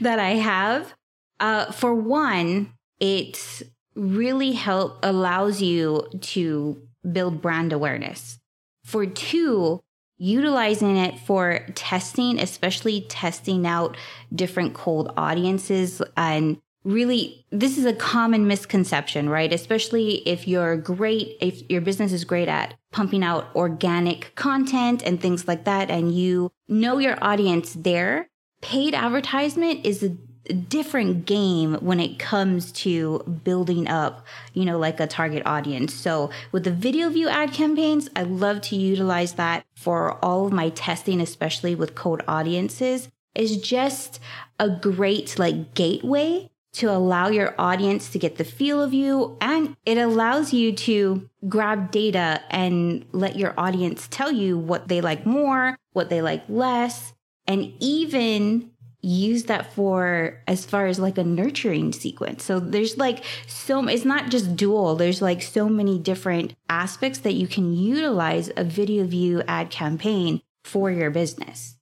that 0.00 0.18
I 0.18 0.30
have. 0.30 0.94
Uh, 1.38 1.70
for 1.70 1.94
one, 1.94 2.72
it 3.00 3.62
really 3.94 4.52
help 4.52 4.98
allows 5.02 5.62
you 5.62 6.06
to 6.20 6.80
build 7.10 7.40
brand 7.40 7.72
awareness. 7.72 8.38
For 8.84 9.06
two, 9.06 9.82
utilizing 10.18 10.96
it 10.96 11.18
for 11.18 11.60
testing, 11.74 12.38
especially 12.38 13.02
testing 13.02 13.66
out 13.66 13.96
different 14.34 14.74
cold 14.74 15.12
audiences 15.16 16.02
and 16.16 16.58
really 16.86 17.44
this 17.50 17.76
is 17.76 17.84
a 17.84 17.92
common 17.92 18.46
misconception, 18.46 19.28
right? 19.28 19.52
Especially 19.52 20.26
if 20.26 20.46
you're 20.46 20.76
great, 20.76 21.36
if 21.40 21.68
your 21.68 21.80
business 21.80 22.12
is 22.12 22.24
great 22.24 22.48
at 22.48 22.74
pumping 22.92 23.24
out 23.24 23.48
organic 23.56 24.32
content 24.36 25.02
and 25.04 25.20
things 25.20 25.48
like 25.48 25.64
that, 25.64 25.90
and 25.90 26.14
you 26.14 26.50
know 26.68 26.98
your 26.98 27.18
audience 27.22 27.74
there, 27.74 28.28
paid 28.62 28.94
advertisement 28.94 29.84
is 29.84 30.02
a 30.02 30.16
different 30.52 31.26
game 31.26 31.74
when 31.74 32.00
it 32.00 32.18
comes 32.18 32.72
to 32.72 33.18
building 33.44 33.88
up, 33.88 34.26
you 34.52 34.64
know, 34.64 34.78
like 34.78 35.00
a 35.00 35.06
target 35.06 35.42
audience. 35.46 35.92
So 35.94 36.30
with 36.52 36.64
the 36.64 36.70
video 36.70 37.08
view 37.10 37.28
ad 37.28 37.52
campaigns, 37.52 38.08
I 38.16 38.22
love 38.22 38.60
to 38.62 38.76
utilize 38.76 39.34
that 39.34 39.64
for 39.74 40.24
all 40.24 40.46
of 40.46 40.52
my 40.52 40.70
testing, 40.70 41.20
especially 41.20 41.74
with 41.74 41.94
cold 41.94 42.22
audiences, 42.28 43.08
is 43.34 43.56
just 43.58 44.20
a 44.58 44.70
great 44.70 45.38
like 45.38 45.74
gateway 45.74 46.50
to 46.72 46.90
allow 46.90 47.28
your 47.28 47.54
audience 47.58 48.10
to 48.10 48.18
get 48.18 48.36
the 48.36 48.44
feel 48.44 48.82
of 48.82 48.92
you. 48.92 49.36
And 49.40 49.76
it 49.86 49.96
allows 49.96 50.52
you 50.52 50.72
to 50.72 51.28
grab 51.48 51.90
data 51.90 52.42
and 52.50 53.04
let 53.12 53.36
your 53.36 53.54
audience 53.58 54.08
tell 54.10 54.30
you 54.30 54.58
what 54.58 54.88
they 54.88 55.00
like 55.00 55.24
more, 55.24 55.78
what 55.92 56.10
they 56.10 56.20
like 56.20 56.44
less, 56.48 57.14
and 57.46 57.72
even 57.78 58.70
use 59.00 59.44
that 59.44 59.72
for 59.72 60.42
as 60.46 60.64
far 60.64 60.86
as 60.86 60.98
like 60.98 61.18
a 61.18 61.24
nurturing 61.24 61.92
sequence. 61.92 62.44
So 62.44 62.58
there's 62.60 62.96
like 62.96 63.24
so 63.46 63.86
it's 63.86 64.04
not 64.04 64.30
just 64.30 64.56
dual. 64.56 64.96
There's 64.96 65.22
like 65.22 65.42
so 65.42 65.68
many 65.68 65.98
different 65.98 66.54
aspects 66.68 67.20
that 67.20 67.34
you 67.34 67.46
can 67.46 67.72
utilize 67.72 68.50
a 68.56 68.64
video 68.64 69.04
view 69.04 69.42
ad 69.46 69.70
campaign 69.70 70.42
for 70.64 70.90
your 70.90 71.10
business. 71.10 71.76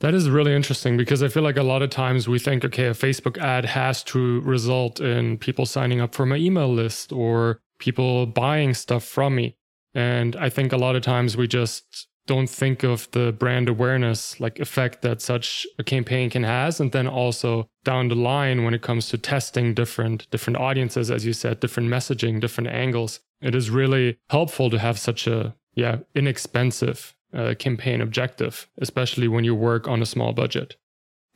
That 0.00 0.14
is 0.14 0.28
really 0.28 0.54
interesting 0.54 0.96
because 0.96 1.22
I 1.22 1.28
feel 1.28 1.42
like 1.42 1.56
a 1.56 1.62
lot 1.62 1.82
of 1.82 1.90
times 1.90 2.28
we 2.28 2.38
think, 2.38 2.64
okay, 2.64 2.86
a 2.86 2.94
Facebook 2.94 3.38
ad 3.38 3.64
has 3.64 4.02
to 4.04 4.40
result 4.40 5.00
in 5.00 5.38
people 5.38 5.66
signing 5.66 6.00
up 6.00 6.14
for 6.14 6.26
my 6.26 6.36
email 6.36 6.70
list 6.70 7.12
or 7.12 7.60
people 7.78 8.26
buying 8.26 8.74
stuff 8.74 9.04
from 9.04 9.36
me. 9.36 9.56
And 9.94 10.34
I 10.36 10.48
think 10.48 10.72
a 10.72 10.76
lot 10.76 10.96
of 10.96 11.02
times 11.02 11.36
we 11.36 11.46
just 11.46 12.08
don't 12.26 12.48
think 12.48 12.82
of 12.82 13.10
the 13.12 13.32
brand 13.32 13.68
awareness 13.68 14.40
like 14.40 14.58
effect 14.58 15.02
that 15.02 15.20
such 15.20 15.66
a 15.78 15.84
campaign 15.84 16.30
can 16.30 16.44
has 16.44 16.80
and 16.80 16.92
then 16.92 17.06
also 17.06 17.68
down 17.84 18.08
the 18.08 18.14
line 18.14 18.64
when 18.64 18.74
it 18.74 18.82
comes 18.82 19.08
to 19.08 19.18
testing 19.18 19.74
different 19.74 20.28
different 20.30 20.56
audiences 20.56 21.10
as 21.10 21.26
you 21.26 21.32
said 21.32 21.60
different 21.60 21.88
messaging 21.88 22.40
different 22.40 22.68
angles 22.70 23.20
it 23.40 23.54
is 23.54 23.70
really 23.70 24.16
helpful 24.30 24.70
to 24.70 24.78
have 24.78 24.98
such 24.98 25.26
a 25.26 25.54
yeah 25.74 25.98
inexpensive 26.14 27.14
uh, 27.34 27.54
campaign 27.58 28.00
objective, 28.00 28.68
especially 28.78 29.28
when 29.28 29.44
you 29.44 29.54
work 29.54 29.88
on 29.88 30.00
a 30.00 30.06
small 30.06 30.32
budget. 30.32 30.76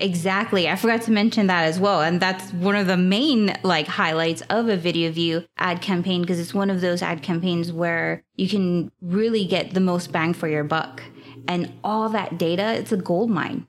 Exactly. 0.00 0.68
I 0.68 0.76
forgot 0.76 1.02
to 1.02 1.10
mention 1.10 1.48
that 1.48 1.64
as 1.64 1.80
well. 1.80 2.02
And 2.02 2.20
that's 2.20 2.52
one 2.52 2.76
of 2.76 2.86
the 2.86 2.96
main 2.96 3.54
like 3.64 3.88
highlights 3.88 4.42
of 4.42 4.68
a 4.68 4.76
video 4.76 5.10
view 5.10 5.44
ad 5.56 5.82
campaign 5.82 6.20
because 6.20 6.38
it's 6.38 6.54
one 6.54 6.70
of 6.70 6.80
those 6.80 7.02
ad 7.02 7.22
campaigns 7.22 7.72
where 7.72 8.22
you 8.36 8.48
can 8.48 8.92
really 9.02 9.44
get 9.44 9.74
the 9.74 9.80
most 9.80 10.12
bang 10.12 10.34
for 10.34 10.46
your 10.46 10.62
buck. 10.62 11.02
And 11.48 11.72
all 11.82 12.08
that 12.10 12.38
data, 12.38 12.74
it's 12.74 12.92
a 12.92 12.96
gold 12.96 13.30
mine. 13.30 13.66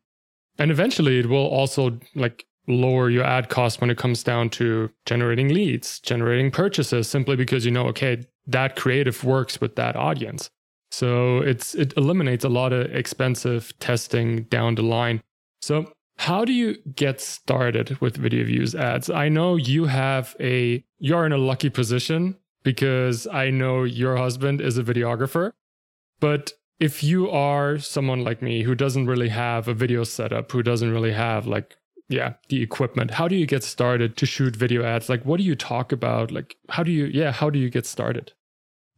And 0.59 0.69
eventually 0.69 1.19
it 1.19 1.29
will 1.29 1.47
also 1.47 1.97
like 2.13 2.45
lower 2.67 3.09
your 3.09 3.23
ad 3.23 3.49
cost 3.49 3.81
when 3.81 3.89
it 3.89 3.97
comes 3.97 4.21
down 4.21 4.51
to 4.51 4.91
generating 5.07 5.47
leads, 5.49 5.99
generating 5.99 6.51
purchases 6.51 7.07
simply 7.07 7.37
because 7.37 7.65
you 7.65 7.71
know, 7.71 7.87
okay, 7.87 8.21
that 8.45 8.75
creative 8.75 9.23
works 9.23 9.59
with 9.59 9.75
that 9.77 9.95
audience. 9.95 10.51
So 10.91 11.39
it's 11.39 11.73
it 11.73 11.93
eliminates 11.97 12.43
a 12.43 12.49
lot 12.49 12.71
of 12.71 12.93
expensive 12.93 13.73
testing 13.79 14.43
down 14.43 14.75
the 14.75 14.83
line. 14.83 15.21
So 15.61 15.91
how 16.19 16.43
do 16.43 16.51
you 16.51 16.75
get 16.97 17.21
started 17.21 17.97
with 18.01 18.17
video 18.17 18.43
views 18.43 18.75
ads? 18.75 19.09
I 19.09 19.29
know 19.29 19.55
you 19.55 19.85
have 19.85 20.35
a 20.41 20.83
you're 20.97 21.25
in 21.25 21.31
a 21.31 21.37
lucky 21.37 21.69
position 21.69 22.35
because 22.61 23.25
I 23.27 23.51
know 23.51 23.83
your 23.83 24.17
husband 24.17 24.59
is 24.59 24.77
a 24.77 24.83
videographer. 24.83 25.53
But 26.19 26.51
if 26.77 27.05
you 27.05 27.29
are 27.29 27.77
someone 27.79 28.25
like 28.25 28.41
me 28.41 28.63
who 28.63 28.75
doesn't 28.75 29.05
really 29.05 29.29
have 29.29 29.69
a 29.69 29.73
video 29.73 30.03
setup, 30.03 30.51
who 30.51 30.61
doesn't 30.61 30.91
really 30.91 31.13
have 31.13 31.47
like 31.47 31.77
yeah, 32.09 32.33
the 32.49 32.61
equipment, 32.61 33.11
how 33.11 33.29
do 33.29 33.37
you 33.37 33.45
get 33.45 33.63
started 33.63 34.17
to 34.17 34.25
shoot 34.25 34.57
video 34.57 34.83
ads? 34.83 35.07
Like 35.07 35.23
what 35.23 35.37
do 35.37 35.43
you 35.43 35.55
talk 35.55 35.93
about? 35.93 36.31
Like 36.31 36.57
how 36.67 36.83
do 36.83 36.91
you 36.91 37.05
yeah, 37.05 37.31
how 37.31 37.49
do 37.49 37.57
you 37.57 37.69
get 37.69 37.85
started? 37.85 38.33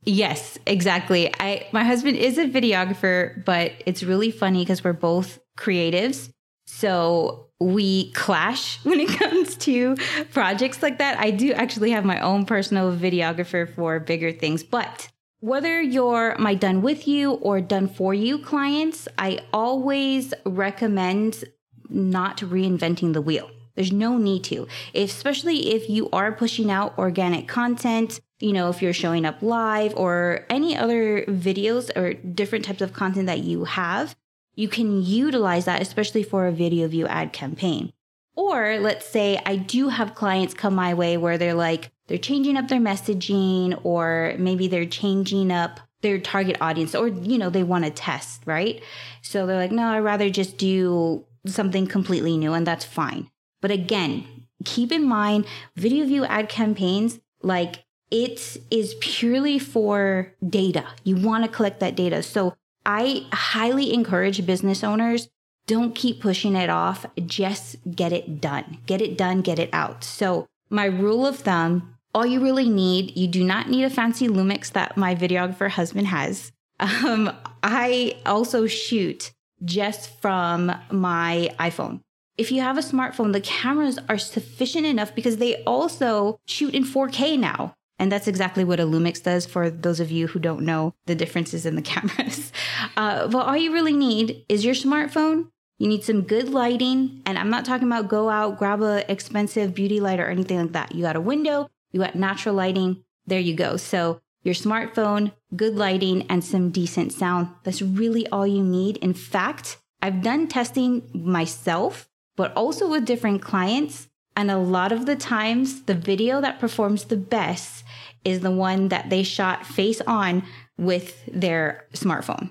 Yes, 0.05 0.57
exactly. 0.65 1.31
I 1.39 1.67
my 1.71 1.83
husband 1.83 2.17
is 2.17 2.39
a 2.39 2.47
videographer, 2.47 3.45
but 3.45 3.73
it's 3.85 4.01
really 4.01 4.31
funny 4.31 4.63
because 4.63 4.83
we're 4.83 4.93
both 4.93 5.37
creatives. 5.55 6.31
So 6.73 7.49
we 7.59 8.11
clash 8.13 8.79
when 8.85 8.99
it 9.01 9.09
comes 9.19 9.55
to 9.57 9.97
projects 10.31 10.81
like 10.81 10.97
that. 10.99 11.19
I 11.19 11.29
do 11.29 11.51
actually 11.51 11.91
have 11.91 12.05
my 12.05 12.19
own 12.21 12.45
personal 12.45 12.95
videographer 12.95 13.71
for 13.75 13.99
bigger 13.99 14.31
things, 14.31 14.63
but 14.63 15.09
whether 15.41 15.81
you're 15.81 16.35
my 16.39 16.55
done 16.55 16.81
with 16.81 17.07
you 17.07 17.33
or 17.33 17.59
done 17.59 17.87
for 17.87 18.13
you 18.13 18.39
clients, 18.39 19.07
I 19.17 19.39
always 19.51 20.33
recommend 20.45 21.43
not 21.89 22.37
reinventing 22.37 23.13
the 23.13 23.21
wheel. 23.21 23.49
There's 23.75 23.91
no 23.91 24.17
need 24.17 24.43
to, 24.45 24.67
especially 24.95 25.73
if 25.73 25.89
you 25.89 26.09
are 26.11 26.31
pushing 26.31 26.71
out 26.71 26.97
organic 26.97 27.47
content 27.47 28.21
you 28.41 28.53
know, 28.53 28.69
if 28.69 28.81
you're 28.81 28.91
showing 28.91 29.25
up 29.25 29.41
live 29.41 29.95
or 29.95 30.45
any 30.49 30.75
other 30.75 31.23
videos 31.25 31.95
or 31.95 32.13
different 32.13 32.65
types 32.65 32.81
of 32.81 32.91
content 32.91 33.27
that 33.27 33.39
you 33.39 33.65
have, 33.65 34.15
you 34.61 34.67
can 34.67 35.01
utilize 35.01 35.65
that, 35.65 35.81
especially 35.81 36.21
for 36.21 36.45
a 36.45 36.51
video 36.51 36.87
view 36.87 37.07
ad 37.07 37.33
campaign. 37.33 37.91
Or 38.35 38.77
let's 38.79 39.07
say 39.07 39.41
I 39.43 39.55
do 39.55 39.89
have 39.89 40.13
clients 40.13 40.53
come 40.53 40.75
my 40.75 40.93
way 40.93 41.17
where 41.17 41.39
they're 41.39 41.55
like, 41.55 41.91
they're 42.07 42.19
changing 42.19 42.57
up 42.57 42.67
their 42.67 42.79
messaging 42.79 43.79
or 43.83 44.35
maybe 44.37 44.67
they're 44.67 44.85
changing 44.85 45.51
up 45.51 45.79
their 46.01 46.19
target 46.19 46.57
audience 46.61 46.93
or, 46.93 47.07
you 47.07 47.39
know, 47.39 47.49
they 47.49 47.63
want 47.63 47.85
to 47.85 47.91
test, 47.91 48.43
right? 48.45 48.83
So 49.23 49.47
they're 49.47 49.57
like, 49.57 49.71
no, 49.71 49.87
I'd 49.87 49.99
rather 49.99 50.29
just 50.29 50.57
do 50.57 51.25
something 51.47 51.87
completely 51.87 52.37
new 52.37 52.53
and 52.53 52.65
that's 52.65 52.85
fine. 52.85 53.31
But 53.61 53.71
again, 53.71 54.25
keep 54.63 54.91
in 54.91 55.03
mind 55.03 55.47
video 55.75 56.05
view 56.05 56.23
ad 56.25 56.49
campaigns, 56.49 57.19
like 57.41 57.83
it 58.11 58.57
is 58.69 58.95
purely 58.99 59.57
for 59.57 60.35
data. 60.47 60.85
You 61.03 61.15
want 61.15 61.45
to 61.45 61.49
collect 61.49 61.79
that 61.79 61.95
data. 61.95 62.21
So 62.21 62.53
I 62.85 63.25
highly 63.31 63.93
encourage 63.93 64.45
business 64.45 64.83
owners 64.83 65.29
don't 65.67 65.95
keep 65.95 66.19
pushing 66.19 66.55
it 66.55 66.69
off. 66.69 67.05
Just 67.25 67.77
get 67.95 68.11
it 68.11 68.41
done. 68.41 68.79
Get 68.85 69.01
it 69.01 69.17
done, 69.17 69.41
get 69.41 69.59
it 69.59 69.69
out. 69.71 70.03
So 70.03 70.47
my 70.69 70.85
rule 70.85 71.25
of 71.25 71.37
thumb, 71.37 71.95
all 72.13 72.25
you 72.25 72.41
really 72.41 72.69
need, 72.69 73.15
you 73.15 73.27
do 73.27 73.43
not 73.43 73.69
need 73.69 73.83
a 73.83 73.89
fancy 73.89 74.27
Lumix 74.27 74.71
that 74.71 74.97
my 74.97 75.15
videographer 75.15 75.69
husband 75.69 76.07
has. 76.07 76.51
Um, 76.81 77.31
I 77.61 78.17
also 78.25 78.65
shoot 78.65 79.33
just 79.63 80.19
from 80.19 80.75
my 80.89 81.51
iPhone. 81.59 82.01
If 82.39 82.51
you 82.51 82.61
have 82.61 82.75
a 82.75 82.81
smartphone, 82.81 83.33
the 83.33 83.41
cameras 83.41 83.99
are 84.09 84.17
sufficient 84.17 84.87
enough 84.87 85.13
because 85.13 85.37
they 85.37 85.63
also 85.65 86.39
shoot 86.47 86.73
in 86.73 86.83
4K 86.83 87.37
now. 87.37 87.75
And 88.01 88.11
that's 88.11 88.27
exactly 88.27 88.63
what 88.63 88.79
a 88.79 88.83
Lumix 88.83 89.21
does 89.21 89.45
for 89.45 89.69
those 89.69 89.99
of 89.99 90.09
you 90.09 90.25
who 90.25 90.39
don't 90.39 90.61
know 90.61 90.95
the 91.05 91.13
differences 91.13 91.67
in 91.67 91.75
the 91.75 91.81
cameras. 91.93 92.51
Uh, 92.97 93.27
but 93.27 93.45
all 93.45 93.55
you 93.55 93.71
really 93.71 93.93
need 93.93 94.43
is 94.49 94.65
your 94.65 94.73
smartphone. 94.73 95.51
You 95.77 95.87
need 95.87 96.03
some 96.03 96.23
good 96.23 96.49
lighting. 96.49 97.21
And 97.27 97.37
I'm 97.37 97.51
not 97.51 97.63
talking 97.63 97.87
about 97.87 98.07
go 98.07 98.27
out, 98.27 98.57
grab 98.57 98.81
a 98.81 99.09
expensive 99.09 99.75
beauty 99.75 99.99
light 99.99 100.19
or 100.19 100.25
anything 100.25 100.59
like 100.59 100.71
that. 100.71 100.95
You 100.95 101.03
got 101.03 101.15
a 101.15 101.21
window, 101.21 101.69
you 101.91 101.99
got 101.99 102.15
natural 102.15 102.55
lighting. 102.55 103.03
There 103.27 103.39
you 103.39 103.53
go. 103.53 103.77
So 103.77 104.19
your 104.41 104.55
smartphone, 104.55 105.31
good 105.55 105.75
lighting, 105.75 106.25
and 106.27 106.43
some 106.43 106.71
decent 106.71 107.13
sound. 107.13 107.49
That's 107.63 107.83
really 107.83 108.25
all 108.29 108.47
you 108.47 108.63
need. 108.63 108.97
In 108.97 109.13
fact, 109.13 109.77
I've 110.01 110.23
done 110.23 110.47
testing 110.47 111.07
myself, 111.13 112.09
but 112.35 112.51
also 112.55 112.89
with 112.89 113.05
different 113.05 113.43
clients. 113.43 114.07
And 114.41 114.49
a 114.49 114.57
lot 114.57 114.91
of 114.91 115.05
the 115.05 115.15
times, 115.15 115.83
the 115.83 115.93
video 115.93 116.41
that 116.41 116.59
performs 116.59 117.03
the 117.03 117.15
best 117.15 117.83
is 118.25 118.39
the 118.39 118.49
one 118.49 118.87
that 118.87 119.11
they 119.11 119.21
shot 119.21 119.67
face 119.67 120.01
on 120.07 120.41
with 120.79 121.23
their 121.31 121.85
smartphone. 121.93 122.49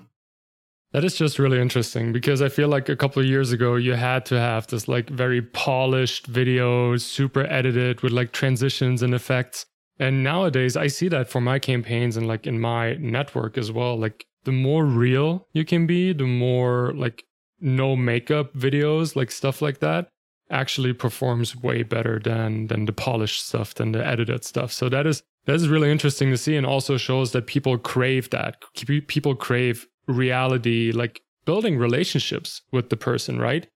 That 0.93 1.03
is 1.03 1.17
just 1.17 1.37
really 1.37 1.59
interesting 1.59 2.13
because 2.13 2.41
I 2.41 2.47
feel 2.47 2.69
like 2.69 2.87
a 2.87 2.95
couple 2.95 3.21
of 3.21 3.27
years 3.27 3.51
ago 3.51 3.75
you 3.75 3.95
had 3.95 4.25
to 4.27 4.39
have 4.39 4.67
this 4.67 4.87
like 4.87 5.09
very 5.09 5.41
polished 5.41 6.27
video, 6.27 6.95
super 6.95 7.41
edited 7.41 7.99
with 7.99 8.13
like 8.13 8.31
transitions 8.31 9.03
and 9.03 9.13
effects. 9.13 9.65
And 9.99 10.23
nowadays 10.23 10.77
I 10.77 10.87
see 10.87 11.09
that 11.09 11.27
for 11.27 11.41
my 11.41 11.59
campaigns 11.59 12.15
and 12.15 12.25
like 12.25 12.47
in 12.47 12.61
my 12.61 12.93
network 13.01 13.57
as 13.57 13.69
well. 13.69 13.99
Like 13.99 14.25
the 14.45 14.53
more 14.53 14.85
real 14.85 15.45
you 15.51 15.65
can 15.65 15.87
be, 15.87 16.13
the 16.13 16.23
more 16.23 16.93
like 16.95 17.25
no 17.59 17.97
makeup 17.97 18.53
videos, 18.53 19.17
like 19.17 19.29
stuff 19.29 19.61
like 19.61 19.79
that 19.79 20.07
actually 20.51 20.93
performs 20.93 21.55
way 21.55 21.83
better 21.83 22.19
than 22.19 22.67
than 22.67 22.85
the 22.85 22.93
polished 22.93 23.47
stuff, 23.47 23.73
than 23.75 23.91
the 23.91 24.05
edited 24.05 24.43
stuff. 24.43 24.71
So 24.71 24.89
that 24.89 25.07
is 25.07 25.23
that 25.45 25.55
is 25.55 25.67
really 25.67 25.91
interesting 25.91 26.29
to 26.29 26.37
see 26.37 26.55
and 26.55 26.65
also 26.65 26.97
shows 26.97 27.31
that 27.31 27.47
people 27.47 27.77
crave 27.77 28.29
that. 28.29 28.63
People 29.07 29.35
crave 29.35 29.87
reality, 30.07 30.91
like 30.91 31.21
building 31.45 31.77
relationships 31.77 32.61
with 32.71 32.89
the 32.89 32.97
person, 32.97 33.39
right? 33.39 33.67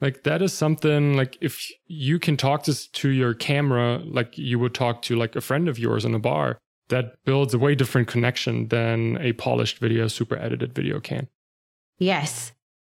Like 0.00 0.22
that 0.22 0.40
is 0.40 0.54
something 0.54 1.14
like 1.14 1.36
if 1.42 1.70
you 1.86 2.18
can 2.18 2.36
talk 2.36 2.62
to, 2.64 2.92
to 2.92 3.10
your 3.10 3.34
camera 3.34 3.98
like 3.98 4.38
you 4.38 4.58
would 4.58 4.74
talk 4.74 5.02
to 5.02 5.16
like 5.16 5.36
a 5.36 5.42
friend 5.42 5.68
of 5.68 5.78
yours 5.78 6.04
in 6.04 6.14
a 6.14 6.18
bar, 6.18 6.58
that 6.88 7.22
builds 7.24 7.54
a 7.54 7.58
way 7.58 7.74
different 7.74 8.08
connection 8.08 8.68
than 8.68 9.18
a 9.20 9.32
polished 9.34 9.78
video, 9.78 10.08
super 10.08 10.36
edited 10.36 10.74
video 10.74 11.00
can. 11.00 11.28
Yes. 11.98 12.52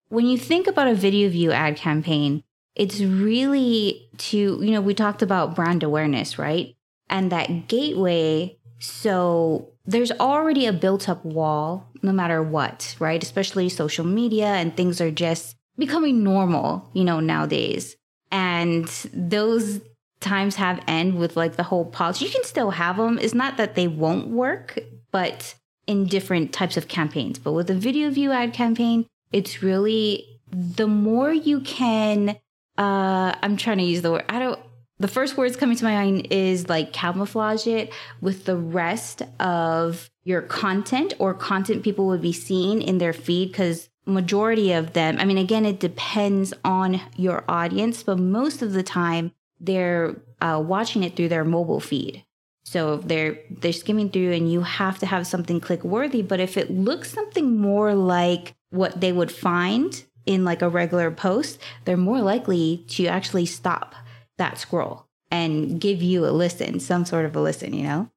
When 0.10 0.26
you 0.26 0.38
think 0.38 0.68
about 0.68 0.88
a 0.88 0.96
video 0.96 1.30
view 1.30 1.52
ad 1.52 1.78
campaign, 1.78 2.44
it's 2.76 3.00
really 3.00 4.10
to, 4.18 4.38
you 4.38 4.72
know, 4.72 4.82
we 4.82 4.94
talked 4.94 5.22
about 5.22 5.56
brand 5.56 5.84
awareness, 5.84 6.38
right? 6.38 6.76
And 7.10 7.32
that 7.32 7.68
gateway. 7.68 8.58
So 8.80 9.70
there's 9.86 10.12
already 10.12 10.66
a 10.66 10.74
built 10.74 11.08
up 11.08 11.24
wall, 11.24 11.88
no 12.02 12.12
matter 12.12 12.44
what, 12.44 12.96
right? 13.00 13.22
Especially 13.22 13.70
social 13.70 14.06
media 14.06 14.48
and 14.48 14.76
things 14.76 15.00
are 15.00 15.12
just 15.12 15.56
becoming 15.78 16.24
normal, 16.24 16.90
you 16.94 17.04
know, 17.04 17.20
nowadays. 17.20 17.96
And 18.32 18.88
those 19.14 19.82
times 20.20 20.56
have 20.56 20.84
end 20.88 21.18
with 21.18 21.38
like 21.38 21.56
the 21.56 21.64
whole 21.64 21.86
policy. 21.86 22.26
You 22.26 22.32
can 22.32 22.44
still 22.44 22.72
have 22.72 22.98
them. 22.98 23.20
It's 23.20 23.34
not 23.34 23.58
that 23.58 23.76
they 23.76 23.88
won't 23.88 24.28
work, 24.28 24.80
but 25.12 25.56
in 25.88 26.06
different 26.08 26.52
types 26.52 26.78
of 26.78 26.88
campaigns. 26.88 27.40
But 27.40 27.54
with 27.54 27.70
a 27.70 27.76
video 27.76 28.10
view 28.10 28.32
ad 28.32 28.54
campaign, 28.54 29.06
it's 29.32 29.62
really 29.62 30.26
the 30.52 30.88
more 30.88 31.32
you 31.32 31.62
can 31.62 32.38
uh 32.78 33.34
i'm 33.42 33.58
trying 33.58 33.78
to 33.78 33.84
use 33.84 34.02
the 34.02 34.12
word 34.12 34.26
i 34.30 34.40
don't 34.40 34.60
the 34.98 35.08
first 35.10 35.36
words 35.36 35.58
coming 35.58 35.76
to 35.76 35.84
my 35.84 35.94
mind 35.94 36.28
is 36.32 36.70
like 36.70 36.94
camouflage 36.94 37.68
it 37.68 37.92
with 38.22 38.46
the 38.46 38.56
rest 38.56 39.22
of 39.40 40.10
your 40.24 40.42
content 40.42 41.14
or 41.20 41.34
content 41.34 41.84
people 41.84 42.08
would 42.08 42.22
be 42.22 42.32
seeing 42.32 42.82
in 42.82 42.98
their 42.98 43.14
feed 43.14 43.52
because 43.52 43.90
majority 44.06 44.72
of 44.72 44.94
them, 44.94 45.18
I 45.20 45.26
mean, 45.26 45.38
again, 45.38 45.66
it 45.66 45.80
depends 45.80 46.54
on 46.64 47.02
your 47.16 47.44
audience, 47.50 48.04
but 48.04 48.20
most 48.20 48.62
of 48.62 48.74
the 48.74 48.84
time 48.84 49.32
they're 49.60 50.16
uh, 50.42 50.62
watching 50.64 51.04
it 51.04 51.16
through 51.16 51.30
their 51.30 51.46
mobile 51.46 51.80
feed. 51.80 52.24
So 52.64 52.98
they're 52.98 53.38
they're 53.50 53.74
skimming 53.74 54.10
through, 54.10 54.34
and 54.34 54.52
you 54.52 54.62
have 54.62 54.98
to 55.00 55.06
have 55.06 55.28
something 55.28 55.60
click 55.60 55.84
worthy. 55.84 56.24
But 56.24 56.40
if 56.40 56.58
it 56.58 56.72
looks 56.72 57.12
something 57.12 57.58
more 57.58 57.94
like 57.94 58.56
what 58.72 59.02
they 59.02 59.12
would 59.12 59.32
find 59.32 60.04
in 60.26 60.44
like 60.44 60.62
a 60.62 60.70
regular 60.70 61.12
post, 61.12 61.60
they're 61.86 61.98
more 61.98 62.22
likely 62.22 62.86
to 62.90 63.08
actually 63.08 63.46
stop 63.46 63.96
that 64.38 64.58
scroll 64.58 65.06
and 65.32 65.80
give 65.80 66.02
you 66.02 66.26
a 66.26 66.32
listen, 66.32 66.80
some 66.80 67.06
sort 67.06 67.26
of 67.26 67.36
a 67.36 67.42
listen. 67.42 67.74
You 67.74 67.84
know. 67.84 68.10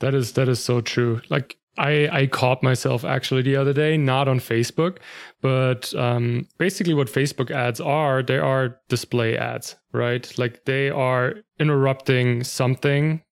That 0.00 0.14
is 0.14 0.32
that 0.32 0.48
is 0.48 0.62
so 0.62 0.80
true. 0.80 1.20
Like 1.30 1.56
I, 1.78 2.08
I 2.12 2.26
caught 2.26 2.62
myself 2.62 3.04
actually 3.04 3.42
the 3.42 3.56
other 3.56 3.72
day, 3.72 3.96
not 3.96 4.28
on 4.28 4.40
Facebook, 4.40 4.98
but 5.40 5.94
um, 5.94 6.46
basically 6.58 6.92
what 6.92 7.06
Facebook 7.06 7.50
ads 7.50 7.80
are, 7.80 8.22
they 8.22 8.38
are 8.38 8.78
display 8.88 9.38
ads, 9.38 9.76
right? 9.92 10.30
Like 10.38 10.64
they 10.66 10.90
are 10.90 11.36
interrupting 11.58 12.44
something 12.44 13.22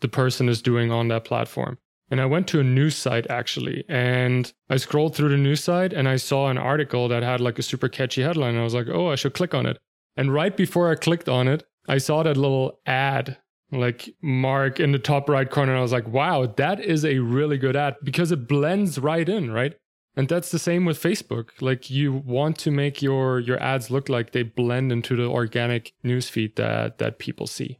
the 0.00 0.08
person 0.08 0.48
is 0.48 0.62
doing 0.62 0.90
on 0.90 1.08
that 1.08 1.24
platform. 1.24 1.76
And 2.10 2.20
I 2.20 2.26
went 2.26 2.48
to 2.48 2.60
a 2.60 2.64
news 2.64 2.96
site 2.96 3.26
actually, 3.30 3.84
and 3.88 4.52
I 4.68 4.76
scrolled 4.76 5.14
through 5.14 5.28
the 5.28 5.36
news 5.36 5.62
site 5.62 5.92
and 5.92 6.08
I 6.08 6.16
saw 6.16 6.48
an 6.48 6.58
article 6.58 7.06
that 7.08 7.22
had 7.22 7.40
like 7.40 7.58
a 7.58 7.62
super 7.62 7.88
catchy 7.88 8.22
headline. 8.22 8.50
And 8.50 8.60
I 8.60 8.64
was 8.64 8.74
like, 8.74 8.88
oh, 8.88 9.08
I 9.08 9.14
should 9.14 9.34
click 9.34 9.54
on 9.54 9.66
it. 9.66 9.78
And 10.16 10.34
right 10.34 10.56
before 10.56 10.90
I 10.90 10.96
clicked 10.96 11.28
on 11.28 11.46
it, 11.46 11.64
I 11.88 11.98
saw 11.98 12.22
that 12.24 12.36
little 12.36 12.80
ad 12.84 13.38
like 13.72 14.12
mark 14.20 14.80
in 14.80 14.90
the 14.92 14.98
top 14.98 15.28
right 15.28 15.48
corner. 15.48 15.72
And 15.72 15.78
I 15.78 15.82
was 15.82 15.92
like, 15.92 16.08
wow, 16.08 16.46
that 16.56 16.80
is 16.80 17.04
a 17.04 17.18
really 17.18 17.58
good 17.58 17.76
ad 17.76 17.96
because 18.02 18.32
it 18.32 18.48
blends 18.48 18.98
right 18.98 19.28
in, 19.28 19.52
right? 19.52 19.76
And 20.16 20.28
that's 20.28 20.50
the 20.50 20.58
same 20.58 20.84
with 20.84 21.00
Facebook. 21.00 21.50
Like 21.60 21.88
you 21.88 22.12
want 22.12 22.58
to 22.58 22.70
make 22.70 23.00
your 23.00 23.38
your 23.38 23.62
ads 23.62 23.90
look 23.90 24.08
like 24.08 24.32
they 24.32 24.42
blend 24.42 24.90
into 24.90 25.14
the 25.14 25.26
organic 25.26 25.92
newsfeed 26.04 26.56
that 26.56 26.98
that 26.98 27.18
people 27.18 27.46
see. 27.46 27.78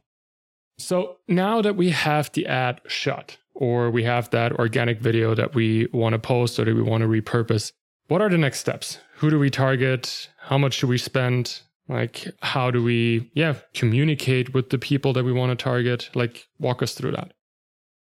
So 0.77 1.17
now 1.27 1.61
that 1.61 1.75
we 1.75 1.89
have 1.89 2.31
the 2.31 2.47
ad 2.47 2.81
shot 2.87 3.37
or 3.53 3.89
we 3.91 4.03
have 4.03 4.29
that 4.31 4.53
organic 4.53 4.99
video 4.99 5.35
that 5.35 5.55
we 5.55 5.87
want 5.93 6.13
to 6.13 6.19
post 6.19 6.59
or 6.59 6.65
that 6.65 6.75
we 6.75 6.81
want 6.81 7.01
to 7.01 7.07
repurpose, 7.07 7.71
what 8.07 8.21
are 8.21 8.29
the 8.29 8.37
next 8.37 8.59
steps? 8.59 8.99
Who 9.17 9.29
do 9.29 9.39
we 9.39 9.49
target? 9.49 10.29
How 10.39 10.57
much 10.57 10.73
should 10.73 10.89
we 10.89 10.97
spend? 10.97 11.61
Like, 11.87 12.27
how 12.41 12.71
do 12.71 12.83
we, 12.83 13.31
yeah, 13.33 13.55
communicate 13.73 14.53
with 14.53 14.69
the 14.69 14.77
people 14.77 15.13
that 15.13 15.23
we 15.23 15.33
want 15.33 15.57
to 15.57 15.61
target? 15.61 16.09
Like, 16.15 16.47
walk 16.59 16.81
us 16.81 16.93
through 16.93 17.11
that. 17.11 17.33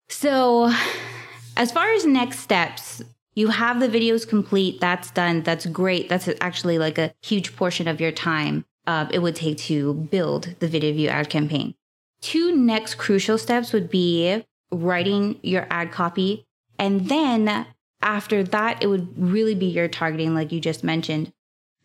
So, 0.09 0.71
as 1.55 1.71
far 1.71 1.91
as 1.93 2.05
next 2.05 2.39
steps, 2.39 3.01
you 3.33 3.47
have 3.47 3.79
the 3.79 3.87
videos 3.87 4.27
complete. 4.27 4.81
That's 4.81 5.11
done. 5.11 5.43
That's 5.43 5.65
great. 5.65 6.09
That's 6.09 6.29
actually 6.41 6.77
like 6.77 6.97
a 6.97 7.13
huge 7.21 7.55
portion 7.55 7.87
of 7.87 8.01
your 8.01 8.11
time 8.11 8.65
uh, 8.87 9.07
it 9.11 9.19
would 9.19 9.35
take 9.35 9.57
to 9.57 9.93
build 9.93 10.55
the 10.59 10.67
video 10.67 10.93
view 10.93 11.09
ad 11.09 11.29
campaign. 11.29 11.75
Two 12.21 12.55
next 12.55 12.95
crucial 12.95 13.37
steps 13.37 13.73
would 13.73 13.89
be 13.89 14.43
writing 14.71 15.39
your 15.43 15.67
ad 15.69 15.91
copy. 15.91 16.45
And 16.79 17.09
then 17.09 17.65
after 18.01 18.43
that, 18.43 18.81
it 18.81 18.87
would 18.87 19.17
really 19.17 19.55
be 19.55 19.67
your 19.67 19.87
targeting, 19.87 20.33
like 20.33 20.51
you 20.51 20.59
just 20.59 20.83
mentioned. 20.83 21.31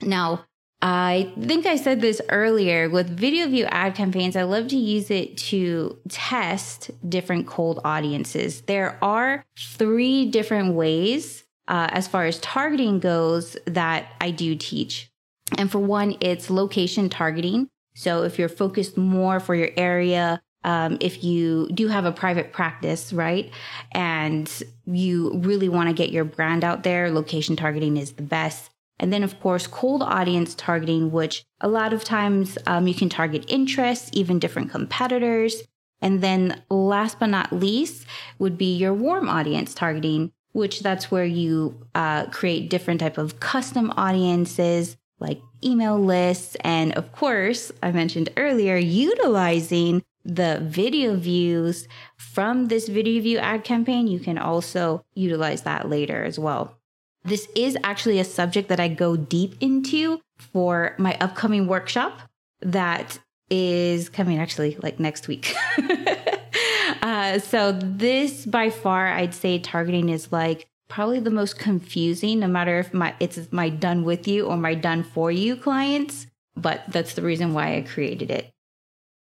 Now, 0.00 0.44
I 0.82 1.32
think 1.40 1.64
I 1.64 1.76
said 1.76 2.00
this 2.00 2.20
earlier 2.28 2.88
with 2.90 3.08
video 3.08 3.46
view 3.48 3.64
ad 3.66 3.94
campaigns. 3.94 4.36
I 4.36 4.42
love 4.42 4.68
to 4.68 4.76
use 4.76 5.10
it 5.10 5.36
to 5.38 5.98
test 6.08 6.90
different 7.08 7.46
cold 7.46 7.80
audiences. 7.84 8.60
There 8.62 8.98
are 9.02 9.44
three 9.58 10.30
different 10.30 10.74
ways 10.74 11.44
uh, 11.66 11.88
as 11.90 12.06
far 12.06 12.26
as 12.26 12.38
targeting 12.40 13.00
goes 13.00 13.56
that 13.66 14.06
I 14.20 14.30
do 14.30 14.54
teach. 14.54 15.10
And 15.56 15.70
for 15.70 15.78
one, 15.78 16.16
it's 16.20 16.50
location 16.50 17.08
targeting. 17.08 17.68
So 17.94 18.24
if 18.24 18.38
you're 18.38 18.48
focused 18.48 18.96
more 18.96 19.40
for 19.40 19.54
your 19.54 19.70
area, 19.76 20.42
um, 20.66 20.98
if 21.00 21.22
you 21.22 21.68
do 21.72 21.86
have 21.86 22.04
a 22.04 22.12
private 22.12 22.52
practice, 22.52 23.12
right, 23.12 23.50
and 23.92 24.50
you 24.84 25.38
really 25.38 25.68
want 25.68 25.88
to 25.88 25.94
get 25.94 26.10
your 26.10 26.24
brand 26.24 26.64
out 26.64 26.82
there, 26.82 27.08
location 27.10 27.54
targeting 27.54 27.96
is 27.96 28.12
the 28.12 28.22
best. 28.22 28.70
And 28.98 29.12
then, 29.12 29.22
of 29.22 29.38
course, 29.40 29.68
cold 29.68 30.02
audience 30.02 30.54
targeting, 30.56 31.12
which 31.12 31.44
a 31.60 31.68
lot 31.68 31.92
of 31.92 32.02
times 32.02 32.58
um, 32.66 32.88
you 32.88 32.94
can 32.94 33.08
target 33.08 33.44
interests, 33.46 34.10
even 34.12 34.40
different 34.40 34.70
competitors. 34.70 35.62
And 36.02 36.20
then, 36.20 36.60
last 36.68 37.20
but 37.20 37.26
not 37.26 37.52
least, 37.52 38.04
would 38.40 38.58
be 38.58 38.76
your 38.76 38.92
warm 38.92 39.28
audience 39.28 39.72
targeting, 39.72 40.32
which 40.50 40.80
that's 40.80 41.12
where 41.12 41.24
you 41.24 41.86
uh, 41.94 42.26
create 42.26 42.70
different 42.70 43.00
type 43.00 43.18
of 43.18 43.38
custom 43.38 43.92
audiences 43.96 44.96
like 45.18 45.40
email 45.64 45.98
lists, 45.98 46.56
and 46.60 46.92
of 46.94 47.12
course, 47.12 47.72
I 47.82 47.90
mentioned 47.92 48.28
earlier, 48.36 48.76
utilizing 48.76 50.02
the 50.26 50.60
video 50.62 51.16
views 51.16 51.86
from 52.16 52.66
this 52.66 52.88
video 52.88 53.22
view 53.22 53.38
ad 53.38 53.64
campaign. 53.64 54.06
You 54.08 54.18
can 54.18 54.38
also 54.38 55.04
utilize 55.14 55.62
that 55.62 55.88
later 55.88 56.24
as 56.24 56.38
well. 56.38 56.76
This 57.24 57.48
is 57.54 57.76
actually 57.82 58.18
a 58.20 58.24
subject 58.24 58.68
that 58.68 58.80
I 58.80 58.88
go 58.88 59.16
deep 59.16 59.56
into 59.60 60.20
for 60.38 60.94
my 60.98 61.16
upcoming 61.20 61.66
workshop 61.66 62.20
that 62.60 63.18
is 63.50 64.08
coming 64.08 64.38
actually 64.38 64.76
like 64.82 64.98
next 64.98 65.28
week. 65.28 65.54
uh, 67.02 67.38
so, 67.38 67.72
this 67.72 68.46
by 68.46 68.70
far, 68.70 69.08
I'd 69.08 69.34
say 69.34 69.58
targeting 69.58 70.08
is 70.08 70.32
like 70.32 70.68
probably 70.88 71.20
the 71.20 71.30
most 71.30 71.58
confusing, 71.58 72.40
no 72.40 72.48
matter 72.48 72.78
if 72.78 72.92
my 72.94 73.14
it's 73.20 73.52
my 73.52 73.68
done 73.68 74.04
with 74.04 74.28
you 74.28 74.46
or 74.46 74.56
my 74.56 74.74
done 74.74 75.02
for 75.02 75.30
you 75.30 75.56
clients. 75.56 76.26
But 76.56 76.84
that's 76.88 77.14
the 77.14 77.22
reason 77.22 77.52
why 77.52 77.76
I 77.76 77.82
created 77.82 78.30
it. 78.30 78.50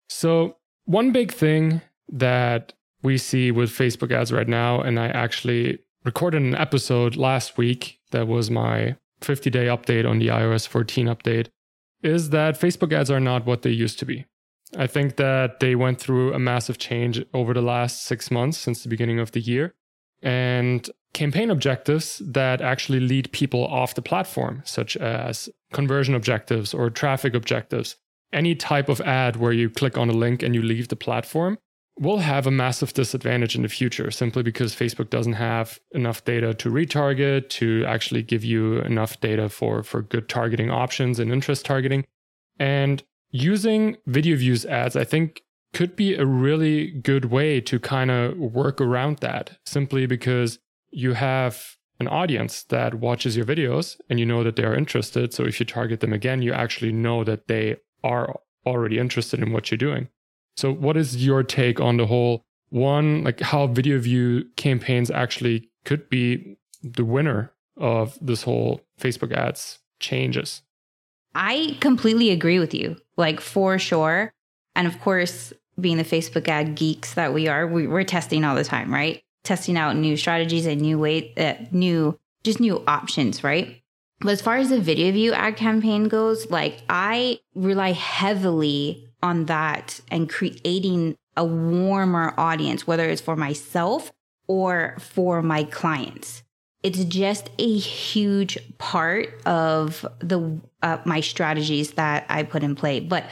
So, 0.08 0.56
one 0.86 1.12
big 1.12 1.32
thing 1.32 1.82
that 2.08 2.72
we 3.02 3.18
see 3.18 3.50
with 3.50 3.70
Facebook 3.70 4.10
ads 4.10 4.32
right 4.32 4.48
now, 4.48 4.80
and 4.80 4.98
I 4.98 5.08
actually 5.08 5.80
recorded 6.04 6.42
an 6.42 6.54
episode 6.54 7.16
last 7.16 7.58
week 7.58 8.00
that 8.12 8.26
was 8.26 8.50
my 8.50 8.96
50 9.20 9.50
day 9.50 9.66
update 9.66 10.08
on 10.08 10.18
the 10.18 10.28
iOS 10.28 10.66
14 10.66 11.06
update 11.06 11.48
is 12.02 12.30
that 12.30 12.60
Facebook 12.60 12.92
ads 12.92 13.10
are 13.10 13.20
not 13.20 13.46
what 13.46 13.62
they 13.62 13.70
used 13.70 13.98
to 13.98 14.04
be. 14.04 14.24
I 14.76 14.86
think 14.86 15.16
that 15.16 15.60
they 15.60 15.74
went 15.74 16.00
through 16.00 16.34
a 16.34 16.38
massive 16.38 16.78
change 16.78 17.24
over 17.32 17.54
the 17.54 17.62
last 17.62 18.04
six 18.04 18.30
months 18.30 18.58
since 18.58 18.82
the 18.82 18.88
beginning 18.88 19.18
of 19.18 19.32
the 19.32 19.40
year. 19.40 19.74
And 20.22 20.88
campaign 21.14 21.50
objectives 21.50 22.20
that 22.24 22.60
actually 22.60 23.00
lead 23.00 23.32
people 23.32 23.64
off 23.66 23.94
the 23.94 24.02
platform, 24.02 24.62
such 24.64 24.96
as 24.96 25.48
conversion 25.72 26.14
objectives 26.14 26.74
or 26.74 26.90
traffic 26.90 27.34
objectives, 27.34 27.96
any 28.32 28.54
type 28.54 28.88
of 28.88 29.00
ad 29.00 29.36
where 29.36 29.52
you 29.52 29.70
click 29.70 29.96
on 29.96 30.08
a 30.08 30.12
link 30.12 30.42
and 30.42 30.54
you 30.54 30.62
leave 30.62 30.88
the 30.88 30.96
platform, 30.96 31.58
will 31.98 32.18
have 32.18 32.46
a 32.46 32.50
massive 32.50 32.92
disadvantage 32.92 33.56
in 33.56 33.62
the 33.62 33.68
future 33.68 34.10
simply 34.10 34.42
because 34.42 34.74
Facebook 34.74 35.08
doesn't 35.08 35.34
have 35.34 35.78
enough 35.92 36.24
data 36.24 36.52
to 36.52 36.70
retarget, 36.70 37.48
to 37.48 37.84
actually 37.86 38.22
give 38.22 38.44
you 38.44 38.80
enough 38.80 39.18
data 39.20 39.48
for, 39.48 39.82
for 39.82 40.02
good 40.02 40.28
targeting 40.28 40.70
options 40.70 41.18
and 41.18 41.32
interest 41.32 41.64
targeting. 41.64 42.04
And 42.58 43.02
using 43.30 43.96
video 44.06 44.36
views 44.36 44.66
ads, 44.66 44.94
I 44.94 45.04
think, 45.04 45.42
could 45.72 45.96
be 45.96 46.14
a 46.14 46.26
really 46.26 46.90
good 46.90 47.26
way 47.26 47.60
to 47.62 47.78
kind 47.78 48.10
of 48.10 48.36
work 48.36 48.80
around 48.80 49.18
that 49.18 49.58
simply 49.64 50.06
because 50.06 50.58
you 50.90 51.14
have 51.14 51.76
an 51.98 52.08
audience 52.08 52.62
that 52.64 52.94
watches 52.94 53.36
your 53.36 53.46
videos 53.46 53.96
and 54.08 54.20
you 54.20 54.26
know 54.26 54.44
that 54.44 54.56
they 54.56 54.64
are 54.64 54.74
interested. 54.74 55.32
So 55.32 55.44
if 55.44 55.58
you 55.60 55.66
target 55.66 56.00
them 56.00 56.12
again, 56.12 56.42
you 56.42 56.52
actually 56.52 56.92
know 56.92 57.24
that 57.24 57.48
they 57.48 57.76
are 58.06 58.36
already 58.64 58.98
interested 58.98 59.40
in 59.40 59.52
what 59.52 59.70
you're 59.70 59.78
doing. 59.78 60.08
So, 60.56 60.72
what 60.72 60.96
is 60.96 61.24
your 61.24 61.42
take 61.42 61.80
on 61.80 61.96
the 61.96 62.06
whole 62.06 62.44
one, 62.70 63.22
like 63.24 63.40
how 63.40 63.66
video 63.66 63.98
view 63.98 64.44
campaigns 64.56 65.10
actually 65.10 65.70
could 65.84 66.08
be 66.08 66.56
the 66.82 67.04
winner 67.04 67.52
of 67.76 68.18
this 68.20 68.42
whole 68.42 68.80
Facebook 69.00 69.32
ads 69.32 69.78
changes? 70.00 70.62
I 71.34 71.76
completely 71.80 72.30
agree 72.30 72.58
with 72.58 72.74
you, 72.74 72.96
like 73.16 73.40
for 73.40 73.78
sure. 73.78 74.32
And 74.74 74.86
of 74.86 75.00
course, 75.00 75.52
being 75.78 75.98
the 75.98 76.04
Facebook 76.04 76.48
ad 76.48 76.74
geeks 76.74 77.14
that 77.14 77.34
we 77.34 77.48
are, 77.48 77.66
we, 77.66 77.86
are 77.86 78.04
testing 78.04 78.44
all 78.44 78.56
the 78.56 78.64
time, 78.64 78.92
right? 78.92 79.22
Testing 79.44 79.76
out 79.76 79.96
new 79.96 80.16
strategies 80.16 80.66
and 80.66 80.80
new 80.80 80.98
way, 80.98 81.34
uh, 81.36 81.54
new, 81.70 82.18
just 82.42 82.60
new 82.60 82.82
options, 82.86 83.44
right? 83.44 83.82
But 84.20 84.30
as 84.30 84.40
far 84.40 84.56
as 84.56 84.70
the 84.70 84.80
video 84.80 85.12
view 85.12 85.32
ad 85.32 85.56
campaign 85.56 86.08
goes, 86.08 86.50
like 86.50 86.82
I 86.88 87.40
rely 87.54 87.92
heavily 87.92 89.08
on 89.22 89.46
that 89.46 90.00
and 90.10 90.28
creating 90.28 91.16
a 91.36 91.44
warmer 91.44 92.32
audience, 92.38 92.86
whether 92.86 93.04
it's 93.04 93.20
for 93.20 93.36
myself 93.36 94.12
or 94.48 94.96
for 94.98 95.42
my 95.42 95.64
clients. 95.64 96.42
It's 96.82 97.04
just 97.04 97.50
a 97.58 97.78
huge 97.78 98.58
part 98.78 99.28
of 99.44 100.06
the 100.20 100.60
uh, 100.82 100.98
my 101.04 101.20
strategies 101.20 101.92
that 101.92 102.26
I 102.28 102.42
put 102.44 102.62
in 102.62 102.74
play. 102.74 103.00
But 103.00 103.24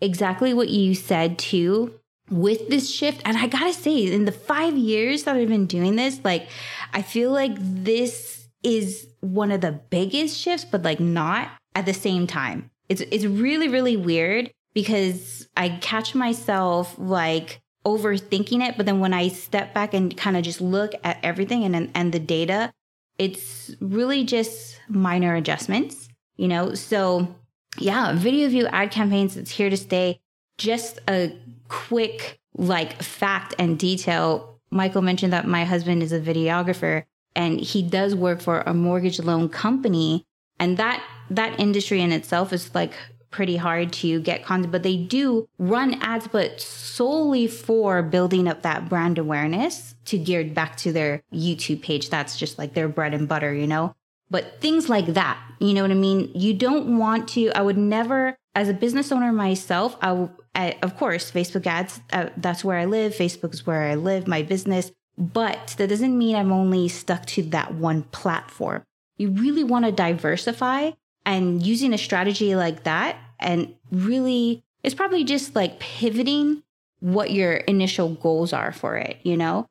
exactly 0.00 0.54
what 0.54 0.68
you 0.68 0.94
said 0.94 1.38
too 1.38 1.94
with 2.30 2.68
this 2.68 2.90
shift 2.90 3.22
and 3.24 3.36
I 3.36 3.46
got 3.46 3.64
to 3.64 3.72
say 3.72 4.12
in 4.12 4.26
the 4.26 4.32
5 4.32 4.76
years 4.76 5.24
that 5.24 5.36
I've 5.36 5.48
been 5.48 5.66
doing 5.66 5.96
this, 5.96 6.20
like 6.24 6.48
I 6.92 7.02
feel 7.02 7.30
like 7.30 7.54
this 7.58 8.37
is 8.62 9.08
one 9.20 9.50
of 9.50 9.60
the 9.60 9.72
biggest 9.72 10.36
shifts, 10.36 10.66
but 10.70 10.82
like 10.82 11.00
not 11.00 11.50
at 11.74 11.86
the 11.86 11.94
same 11.94 12.26
time. 12.26 12.70
It's 12.88 13.00
it's 13.00 13.24
really 13.24 13.68
really 13.68 13.96
weird 13.96 14.50
because 14.74 15.48
I 15.56 15.70
catch 15.80 16.14
myself 16.14 16.94
like 16.98 17.60
overthinking 17.86 18.66
it, 18.66 18.76
but 18.76 18.86
then 18.86 19.00
when 19.00 19.14
I 19.14 19.28
step 19.28 19.72
back 19.74 19.94
and 19.94 20.16
kind 20.16 20.36
of 20.36 20.42
just 20.42 20.60
look 20.60 20.92
at 21.04 21.18
everything 21.22 21.64
and 21.64 21.90
and 21.94 22.12
the 22.12 22.18
data, 22.18 22.72
it's 23.18 23.74
really 23.80 24.24
just 24.24 24.80
minor 24.88 25.34
adjustments, 25.34 26.08
you 26.36 26.48
know. 26.48 26.74
So 26.74 27.34
yeah, 27.78 28.12
video 28.14 28.48
view 28.48 28.66
ad 28.66 28.90
campaigns 28.90 29.36
it's 29.36 29.50
here 29.50 29.70
to 29.70 29.76
stay. 29.76 30.20
Just 30.56 30.98
a 31.08 31.36
quick 31.68 32.38
like 32.56 33.02
fact 33.02 33.54
and 33.58 33.78
detail. 33.78 34.58
Michael 34.70 35.02
mentioned 35.02 35.32
that 35.32 35.46
my 35.46 35.64
husband 35.64 36.02
is 36.02 36.12
a 36.12 36.20
videographer 36.20 37.04
and 37.34 37.60
he 37.60 37.82
does 37.82 38.14
work 38.14 38.40
for 38.40 38.60
a 38.60 38.74
mortgage 38.74 39.20
loan 39.20 39.48
company. 39.48 40.24
And 40.58 40.76
that 40.76 41.02
that 41.30 41.58
industry 41.60 42.00
in 42.00 42.12
itself 42.12 42.52
is 42.52 42.74
like 42.74 42.94
pretty 43.30 43.56
hard 43.56 43.92
to 43.92 44.20
get 44.20 44.42
content 44.42 44.72
but 44.72 44.82
they 44.82 44.96
do 44.96 45.46
run 45.58 45.94
ads 46.00 46.26
but 46.28 46.58
solely 46.58 47.46
for 47.46 48.02
building 48.02 48.48
up 48.48 48.62
that 48.62 48.88
brand 48.88 49.18
awareness 49.18 49.94
to 50.06 50.16
geared 50.16 50.54
back 50.54 50.76
to 50.76 50.92
their 50.92 51.22
youtube 51.32 51.82
page. 51.82 52.08
That's 52.08 52.38
just 52.38 52.58
like 52.58 52.72
their 52.72 52.88
bread 52.88 53.12
and 53.12 53.28
butter 53.28 53.52
you 53.52 53.66
know? 53.66 53.94
But 54.30 54.60
things 54.60 54.88
like 54.88 55.06
that 55.08 55.38
you 55.60 55.74
know 55.74 55.82
what 55.82 55.90
i 55.90 55.94
mean? 55.94 56.30
You 56.34 56.54
don't 56.54 56.98
want 56.98 57.28
to 57.30 57.50
i 57.50 57.60
would 57.60 57.76
never 57.76 58.36
as 58.54 58.68
a 58.68 58.74
business 58.74 59.12
owner 59.12 59.32
myself 59.32 59.96
i, 60.00 60.28
I 60.54 60.78
of 60.82 60.96
course 60.96 61.30
facebook 61.30 61.66
ads 61.66 62.00
uh, 62.12 62.30
that's 62.38 62.64
where 62.64 62.78
i 62.78 62.86
live 62.86 63.12
facebook 63.12 63.54
is 63.54 63.66
where 63.66 63.82
i 63.82 63.94
live 63.94 64.26
my 64.26 64.42
business 64.42 64.90
but 65.18 65.74
that 65.78 65.88
doesn't 65.88 66.16
mean 66.16 66.36
I'm 66.36 66.52
only 66.52 66.88
stuck 66.88 67.26
to 67.26 67.42
that 67.44 67.74
one 67.74 68.04
platform. 68.04 68.84
You 69.16 69.30
really 69.30 69.64
want 69.64 69.84
to 69.84 69.92
diversify 69.92 70.92
and 71.26 71.64
using 71.64 71.92
a 71.92 71.98
strategy 71.98 72.54
like 72.54 72.84
that 72.84 73.16
and 73.40 73.74
really 73.90 74.62
it's 74.82 74.94
probably 74.94 75.24
just 75.24 75.56
like 75.56 75.80
pivoting 75.80 76.62
what 77.00 77.32
your 77.32 77.54
initial 77.54 78.14
goals 78.14 78.52
are 78.52 78.72
for 78.72 78.96
it, 78.96 79.18
you 79.22 79.36
know? 79.36 79.66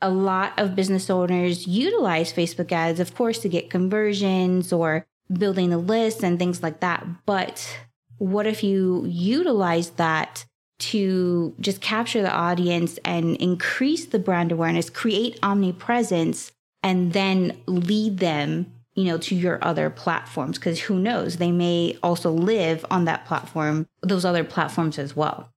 A 0.00 0.10
lot 0.10 0.58
of 0.58 0.74
business 0.74 1.08
owners 1.08 1.66
utilize 1.66 2.32
Facebook 2.32 2.72
ads, 2.72 3.00
of 3.00 3.14
course, 3.14 3.38
to 3.40 3.48
get 3.48 3.70
conversions 3.70 4.72
or 4.72 5.06
building 5.32 5.72
a 5.72 5.78
list 5.78 6.22
and 6.22 6.38
things 6.38 6.62
like 6.62 6.80
that. 6.80 7.06
But 7.24 7.78
what 8.18 8.46
if 8.46 8.62
you 8.62 9.04
utilize 9.08 9.90
that 9.90 10.44
to 10.82 11.54
just 11.60 11.80
capture 11.80 12.22
the 12.22 12.32
audience 12.32 12.98
and 13.04 13.36
increase 13.36 14.06
the 14.06 14.18
brand 14.18 14.50
awareness, 14.50 14.90
create 14.90 15.38
omnipresence, 15.42 16.50
and 16.82 17.12
then 17.12 17.56
lead 17.66 18.18
them, 18.18 18.72
you 18.94 19.04
know, 19.04 19.16
to 19.18 19.34
your 19.34 19.58
other 19.62 19.90
platforms. 19.90 20.58
Cause 20.58 20.80
who 20.80 20.98
knows, 20.98 21.36
they 21.36 21.52
may 21.52 21.96
also 22.02 22.32
live 22.32 22.84
on 22.90 23.04
that 23.04 23.24
platform, 23.26 23.86
those 24.02 24.24
other 24.24 24.42
platforms 24.42 24.98
as 24.98 25.14
well. 25.14 25.50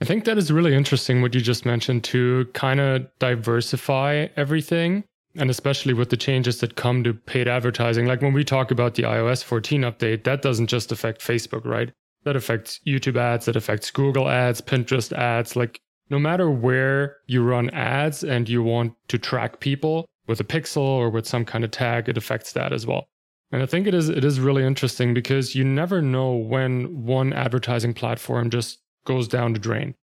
I 0.00 0.04
think 0.04 0.24
that 0.24 0.36
is 0.36 0.50
really 0.50 0.74
interesting 0.74 1.22
what 1.22 1.34
you 1.34 1.40
just 1.40 1.64
mentioned 1.64 2.02
to 2.04 2.46
kind 2.54 2.80
of 2.80 3.06
diversify 3.20 4.26
everything. 4.36 5.04
And 5.36 5.50
especially 5.50 5.94
with 5.94 6.10
the 6.10 6.16
changes 6.16 6.60
that 6.60 6.76
come 6.76 7.02
to 7.02 7.12
paid 7.12 7.48
advertising. 7.48 8.06
Like 8.06 8.22
when 8.22 8.32
we 8.32 8.44
talk 8.44 8.70
about 8.70 8.94
the 8.94 9.02
iOS 9.02 9.42
14 9.42 9.82
update, 9.82 10.22
that 10.24 10.42
doesn't 10.42 10.68
just 10.68 10.92
affect 10.92 11.20
Facebook, 11.20 11.64
right? 11.64 11.92
That 12.24 12.36
affects 12.36 12.80
YouTube 12.86 13.16
ads, 13.16 13.46
that 13.46 13.56
affects 13.56 13.90
Google 13.90 14.28
ads, 14.28 14.60
Pinterest 14.60 15.12
ads. 15.12 15.56
Like 15.56 15.80
no 16.10 16.18
matter 16.18 16.50
where 16.50 17.16
you 17.26 17.42
run 17.42 17.70
ads 17.70 18.24
and 18.24 18.48
you 18.48 18.62
want 18.62 18.94
to 19.08 19.18
track 19.18 19.60
people 19.60 20.06
with 20.26 20.40
a 20.40 20.44
pixel 20.44 20.78
or 20.78 21.10
with 21.10 21.26
some 21.26 21.44
kind 21.44 21.64
of 21.64 21.70
tag, 21.70 22.08
it 22.08 22.16
affects 22.16 22.52
that 22.52 22.72
as 22.72 22.86
well. 22.86 23.08
And 23.52 23.62
I 23.62 23.66
think 23.66 23.86
it 23.86 23.94
is 23.94 24.08
it 24.08 24.24
is 24.24 24.40
really 24.40 24.64
interesting 24.64 25.14
because 25.14 25.54
you 25.54 25.64
never 25.64 26.02
know 26.02 26.32
when 26.32 27.04
one 27.04 27.32
advertising 27.32 27.94
platform 27.94 28.50
just 28.50 28.80
goes 29.04 29.28
down 29.28 29.52
the 29.52 29.58
drain. 29.58 29.94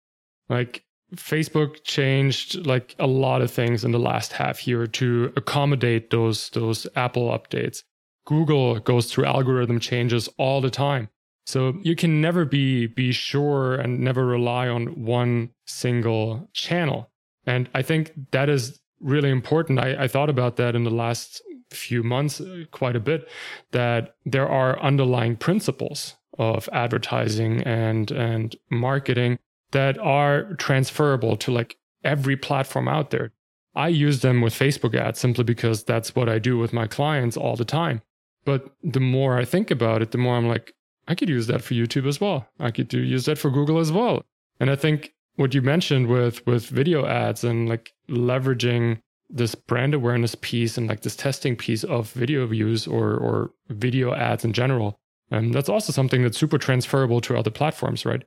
Like 0.48 0.84
Facebook 1.16 1.84
changed 1.84 2.66
like 2.66 2.96
a 2.98 3.08
lot 3.08 3.42
of 3.42 3.52
things 3.52 3.84
in 3.84 3.92
the 3.92 4.00
last 4.00 4.34
half 4.34 4.66
year 4.66 4.88
to 4.88 5.34
accommodate 5.36 6.12
those 6.12 6.50
those 6.52 6.88
Apple 6.96 7.30
updates. 7.30 7.84
Google 8.26 8.80
goes 8.80 9.12
through 9.12 9.26
algorithm 9.26 9.80
changes 9.80 10.30
all 10.38 10.62
the 10.62 10.70
time. 10.70 11.10
So 11.52 11.78
you 11.82 11.98
can 11.98 12.22
never 12.22 12.46
be 12.46 12.88
be 12.88 13.12
sure 13.12 13.76
and 13.76 14.00
never 14.00 14.26
rely 14.26 14.70
on 14.70 15.04
one 15.04 15.50
single 15.66 16.48
channel. 16.54 17.10
And 17.46 17.70
I 17.76 17.82
think 17.82 18.14
that 18.32 18.48
is 18.48 18.80
really 19.02 19.30
important. 19.30 19.78
I, 19.78 20.04
I 20.04 20.08
thought 20.08 20.30
about 20.30 20.56
that 20.56 20.78
in 20.78 20.86
the 20.86 20.90
last 21.06 21.42
few 21.70 22.04
months 22.04 22.40
uh, 22.40 22.64
quite 22.72 22.96
a 22.96 23.02
bit, 23.02 23.28
that 23.72 24.16
there 24.26 24.48
are 24.48 24.80
underlying 24.80 25.36
principles 25.36 26.16
of 26.40 26.70
advertising 26.72 27.62
and 27.64 28.12
and 28.12 28.56
marketing 28.70 29.38
that 29.72 29.98
are 29.98 30.54
transferable 30.54 31.36
to 31.36 31.52
like 31.52 31.78
every 32.02 32.38
platform 32.38 32.88
out 32.88 33.10
there. 33.10 33.34
I 33.76 33.90
use 33.90 34.22
them 34.22 34.40
with 34.40 34.54
Facebook 34.54 34.96
ads 34.96 35.20
simply 35.20 35.44
because 35.44 35.84
that's 35.84 36.16
what 36.16 36.30
I 36.30 36.40
do 36.40 36.58
with 36.58 36.72
my 36.72 36.88
clients 36.88 37.36
all 37.36 37.58
the 37.58 37.66
time. 37.66 38.02
But 38.46 38.74
the 38.82 39.02
more 39.02 39.38
I 39.38 39.44
think 39.44 39.70
about 39.70 40.02
it, 40.02 40.12
the 40.12 40.18
more 40.18 40.38
I'm 40.38 40.48
like, 40.48 40.74
I 41.08 41.16
could 41.16 41.30
use 41.30 41.48
that 41.48 41.62
for 41.64 41.74
YouTube 41.74 42.08
as 42.08 42.22
well. 42.22 42.48
I 42.60 42.72
could 42.72 42.88
do 42.88 43.00
use 43.00 43.26
that 43.26 43.38
for 43.38 43.50
Google 43.50 43.80
as 43.80 43.92
well. 43.92 44.24
And 44.60 44.70
I 44.70 44.76
think 44.76 45.14
what 45.36 45.54
you 45.54 45.62
mentioned 45.62 46.08
with 46.08 46.46
with 46.46 46.68
video 46.68 47.06
ads 47.06 47.44
and 47.44 47.68
like 47.68 47.94
leveraging 48.10 49.00
this 49.30 49.56
brand 49.56 49.94
awareness 49.94 50.36
piece 50.36 50.78
and 50.78 50.88
like 50.88 51.02
this 51.02 51.16
testing 51.16 51.56
piece 51.56 51.84
of 51.84 52.12
video 52.12 52.46
views 52.46 52.88
or 52.88 53.16
or 53.16 53.52
video 53.70 54.14
ads 54.14 54.46
in 54.46 54.54
general, 54.54 55.00
um, 55.32 55.52
that's 55.52 55.70
also 55.70 55.92
something 55.92 56.22
that's 56.22 56.38
super 56.38 56.58
transferable 56.58 57.22
to 57.22 57.38
other 57.38 57.52
platforms, 57.52 58.06
right? 58.06 58.24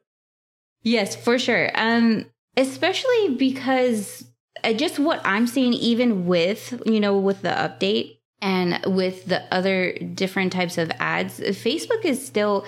Yes, 0.82 1.14
for 1.14 1.38
sure. 1.38 1.70
Um, 1.74 2.26
especially 2.56 3.36
because 3.36 4.24
uh, 4.62 4.72
just 4.72 4.98
what 4.98 5.20
I'm 5.24 5.46
seeing, 5.46 5.72
even 5.74 6.26
with 6.26 6.82
you 6.86 7.00
know 7.00 7.16
with 7.16 7.42
the 7.42 7.50
update, 7.50 8.18
and 8.40 8.80
with 8.86 9.26
the 9.26 9.42
other 9.52 9.92
different 9.92 10.52
types 10.52 10.78
of 10.78 10.90
ads, 10.98 11.40
Facebook 11.40 12.04
is 12.04 12.24
still, 12.24 12.64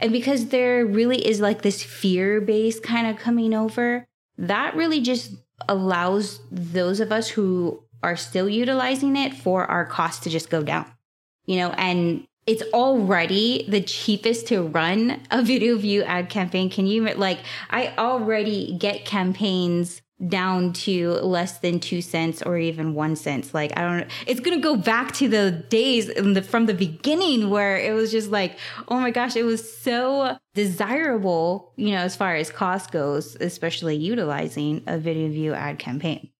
and 0.00 0.12
because 0.12 0.48
there 0.48 0.84
really 0.84 1.26
is 1.26 1.40
like 1.40 1.62
this 1.62 1.82
fear 1.82 2.40
base 2.40 2.80
kind 2.80 3.06
of 3.06 3.16
coming 3.16 3.54
over, 3.54 4.04
that 4.36 4.74
really 4.76 5.00
just 5.00 5.32
allows 5.68 6.40
those 6.50 7.00
of 7.00 7.12
us 7.12 7.28
who 7.28 7.82
are 8.02 8.16
still 8.16 8.48
utilizing 8.48 9.16
it 9.16 9.34
for 9.34 9.64
our 9.66 9.86
costs 9.86 10.24
to 10.24 10.30
just 10.30 10.50
go 10.50 10.62
down, 10.62 10.86
you 11.46 11.56
know, 11.56 11.70
and 11.70 12.26
it's 12.46 12.62
already 12.74 13.64
the 13.68 13.80
cheapest 13.80 14.48
to 14.48 14.62
run 14.62 15.22
a 15.30 15.42
video 15.50 15.78
view 15.78 16.02
ad 16.02 16.28
campaign. 16.28 16.68
Can 16.68 16.86
you 16.86 17.04
like, 17.14 17.38
I 17.70 17.94
already 17.96 18.76
get 18.76 19.06
campaigns 19.06 20.02
down 20.28 20.72
to 20.72 21.10
less 21.14 21.58
than 21.58 21.80
two 21.80 22.00
cents 22.00 22.40
or 22.42 22.56
even 22.56 22.94
one 22.94 23.16
cent. 23.16 23.52
Like, 23.52 23.76
I 23.76 23.82
don't 23.82 24.08
it's 24.26 24.40
to 24.40 24.62
go 24.62 24.76
back 24.76 25.12
to 25.14 25.28
the 25.28 25.50
days 25.68 26.06
the, 26.06 26.42
from 26.42 26.66
the 26.66 26.74
beginning 26.74 27.50
where 27.50 27.76
it 27.76 27.92
was 27.92 28.10
just 28.10 28.30
like, 28.30 28.58
oh 28.88 28.98
my 29.00 29.10
gosh, 29.10 29.36
it 29.36 29.42
was 29.42 29.76
so 29.78 30.36
desirable, 30.54 31.72
you 31.76 31.90
know, 31.90 31.98
as 31.98 32.14
far 32.14 32.36
as 32.36 32.50
cost 32.50 32.92
goes, 32.92 33.36
especially 33.36 33.96
utilizing 33.96 34.82
a 34.86 34.98
video 34.98 35.28
view 35.28 35.52
ad 35.52 35.78
campaign. 35.78 36.30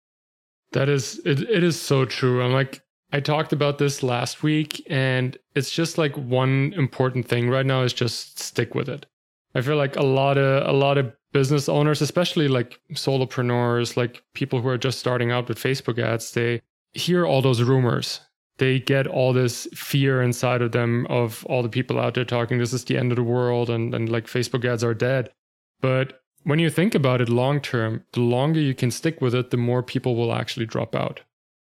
That 0.73 0.89
is, 0.89 1.19
it, 1.25 1.41
it 1.43 1.63
is 1.63 1.81
so 1.81 2.05
true. 2.05 2.43
I'm 2.43 2.53
like, 2.53 2.81
I 3.13 3.21
talked 3.21 3.53
about 3.53 3.79
this 3.79 4.03
last 4.03 4.43
week 4.43 4.85
and 4.89 5.37
it's 5.55 5.71
just 5.71 5.99
like 5.99 6.17
one 6.17 6.73
important 6.77 7.29
thing 7.29 7.49
right 7.49 7.67
now 7.67 7.83
is 7.83 7.93
just 7.93 8.41
stick 8.41 8.75
with 8.75 8.89
it. 8.89 9.07
I 9.55 9.61
feel 9.61 9.77
like 9.77 9.97
a 9.97 10.03
lot 10.03 10.37
of 10.37 10.69
a 10.69 10.73
lot 10.73 10.99
of 10.99 11.13
business 11.33 11.69
owners, 11.69 12.01
especially 12.01 12.49
like 12.49 12.81
solopreneurs, 12.93 13.97
like 13.97 14.23
people 14.35 14.61
who 14.61 14.69
are 14.69 14.79
just 14.79 14.99
starting 14.99 15.31
out 15.33 15.49
with 15.49 15.59
Facebook 15.59 15.99
ads, 15.99 16.33
they 16.33 16.63
hear 16.93 17.27
all 17.27 17.43
those 17.43 17.63
rumors. 17.63 18.21
They 18.59 18.79
get 18.79 19.09
all 19.09 19.33
this 19.33 19.67
fear 19.75 20.23
inside 20.23 20.63
of 20.63 20.71
them 20.71 21.07
of 21.11 21.45
all 21.47 21.63
the 21.63 21.69
people 21.69 21.99
out 21.99 22.15
there 22.15 22.25
talking, 22.25 22.59
this 22.59 22.73
is 22.73 22.85
the 22.85 22.97
end 22.97 23.11
of 23.11 23.17
the 23.17 23.23
world 23.25 23.69
and, 23.69 23.93
and 23.93 24.09
like 24.09 24.27
Facebook 24.27 24.65
ads 24.65 24.85
are 24.85 24.95
dead. 24.95 25.31
But 25.81 26.23
when 26.45 26.61
you 26.61 26.71
think 26.71 26.95
about 26.95 27.21
it 27.21 27.29
long 27.29 27.61
term, 27.61 28.05
the 28.13 28.21
longer 28.21 28.61
you 28.61 28.75
can 28.75 28.93
stick 28.93 29.21
with 29.21 29.35
it, 29.35 29.51
the 29.51 29.57
more 29.57 29.83
people 29.83 30.15
will 30.15 30.33
actually 30.33 30.67
drop 30.67 30.95
out. 30.95 31.21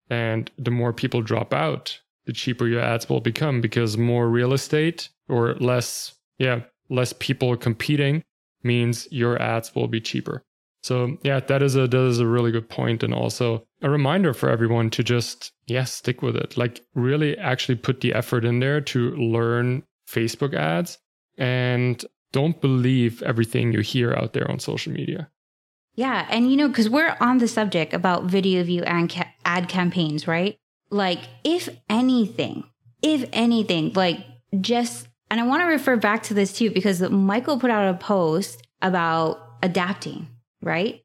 And 0.09 0.49
the 0.57 0.71
more 0.71 0.93
people 0.93 1.23
drop 1.23 1.53
out, 1.53 2.01
the 2.27 2.33
cheaper 2.33 2.69
your 2.69 2.83
ads 2.83 3.09
will 3.09 3.21
become 3.21 3.61
because 3.61 3.99
more 3.99 4.29
real 4.29 4.53
estate 4.53 5.09
or 5.29 5.55
less, 5.55 6.15
yeah, 6.39 6.61
less 6.89 7.13
people 7.13 7.57
competing 7.57 8.23
means 8.63 9.09
your 9.11 9.41
ads 9.41 9.75
will 9.75 9.89
be 9.89 10.01
cheaper. 10.01 10.43
So 10.83 11.17
yeah, 11.23 11.41
that 11.41 11.63
is 11.63 11.75
a 11.75 11.89
that 11.89 12.07
is 12.07 12.21
a 12.21 12.27
really 12.27 12.53
good 12.53 12.69
point 12.69 13.03
and 13.03 13.13
also 13.13 13.67
a 13.83 13.91
reminder 13.91 14.33
for 14.33 14.49
everyone 14.49 14.91
to 14.91 15.03
just 15.03 15.53
yes, 15.67 15.75
yeah, 15.75 15.85
stick 15.85 16.23
with 16.23 16.37
it. 16.37 16.57
Like 16.57 16.81
really 16.95 17.37
actually 17.39 17.77
put 17.77 18.01
the 18.01 18.15
effort 18.15 18.45
in 18.45 18.61
there 18.61 18.81
to 18.81 19.11
learn 19.17 19.83
Facebook 20.09 20.55
ads 20.55 20.99
and 21.39 22.05
don't 22.33 22.61
believe 22.61 23.23
everything 23.23 23.73
you 23.73 23.81
hear 23.81 24.13
out 24.13 24.33
there 24.33 24.49
on 24.51 24.59
social 24.59 24.93
media. 24.93 25.29
Yeah, 25.95 26.27
and 26.31 26.51
you 26.51 26.57
know 26.57 26.71
cuz 26.71 26.89
we're 26.89 27.17
on 27.21 27.39
the 27.39 27.49
subject 27.49 27.93
about 27.93 28.25
video 28.25 28.63
view 28.63 28.83
and 28.83 29.11
ca- 29.11 29.33
ad 29.45 29.69
campaigns, 29.69 30.29
right? 30.29 30.57
like 30.91 31.21
if 31.45 31.69
anything, 31.89 32.65
if 33.03 33.29
anything, 33.33 33.93
like 33.95 34.25
just, 34.61 35.09
and 35.31 35.41
I 35.41 35.45
want 35.45 35.63
to 35.63 35.67
refer 35.67 35.97
back 35.97 36.23
to 36.25 36.35
this 36.35 36.53
too, 36.53 36.71
because 36.71 37.01
Michael 37.01 37.59
put 37.59 37.71
out 37.71 37.95
a 37.95 37.99
post 37.99 38.63
about 38.83 39.39
adapting, 39.63 40.29
right? 40.63 41.03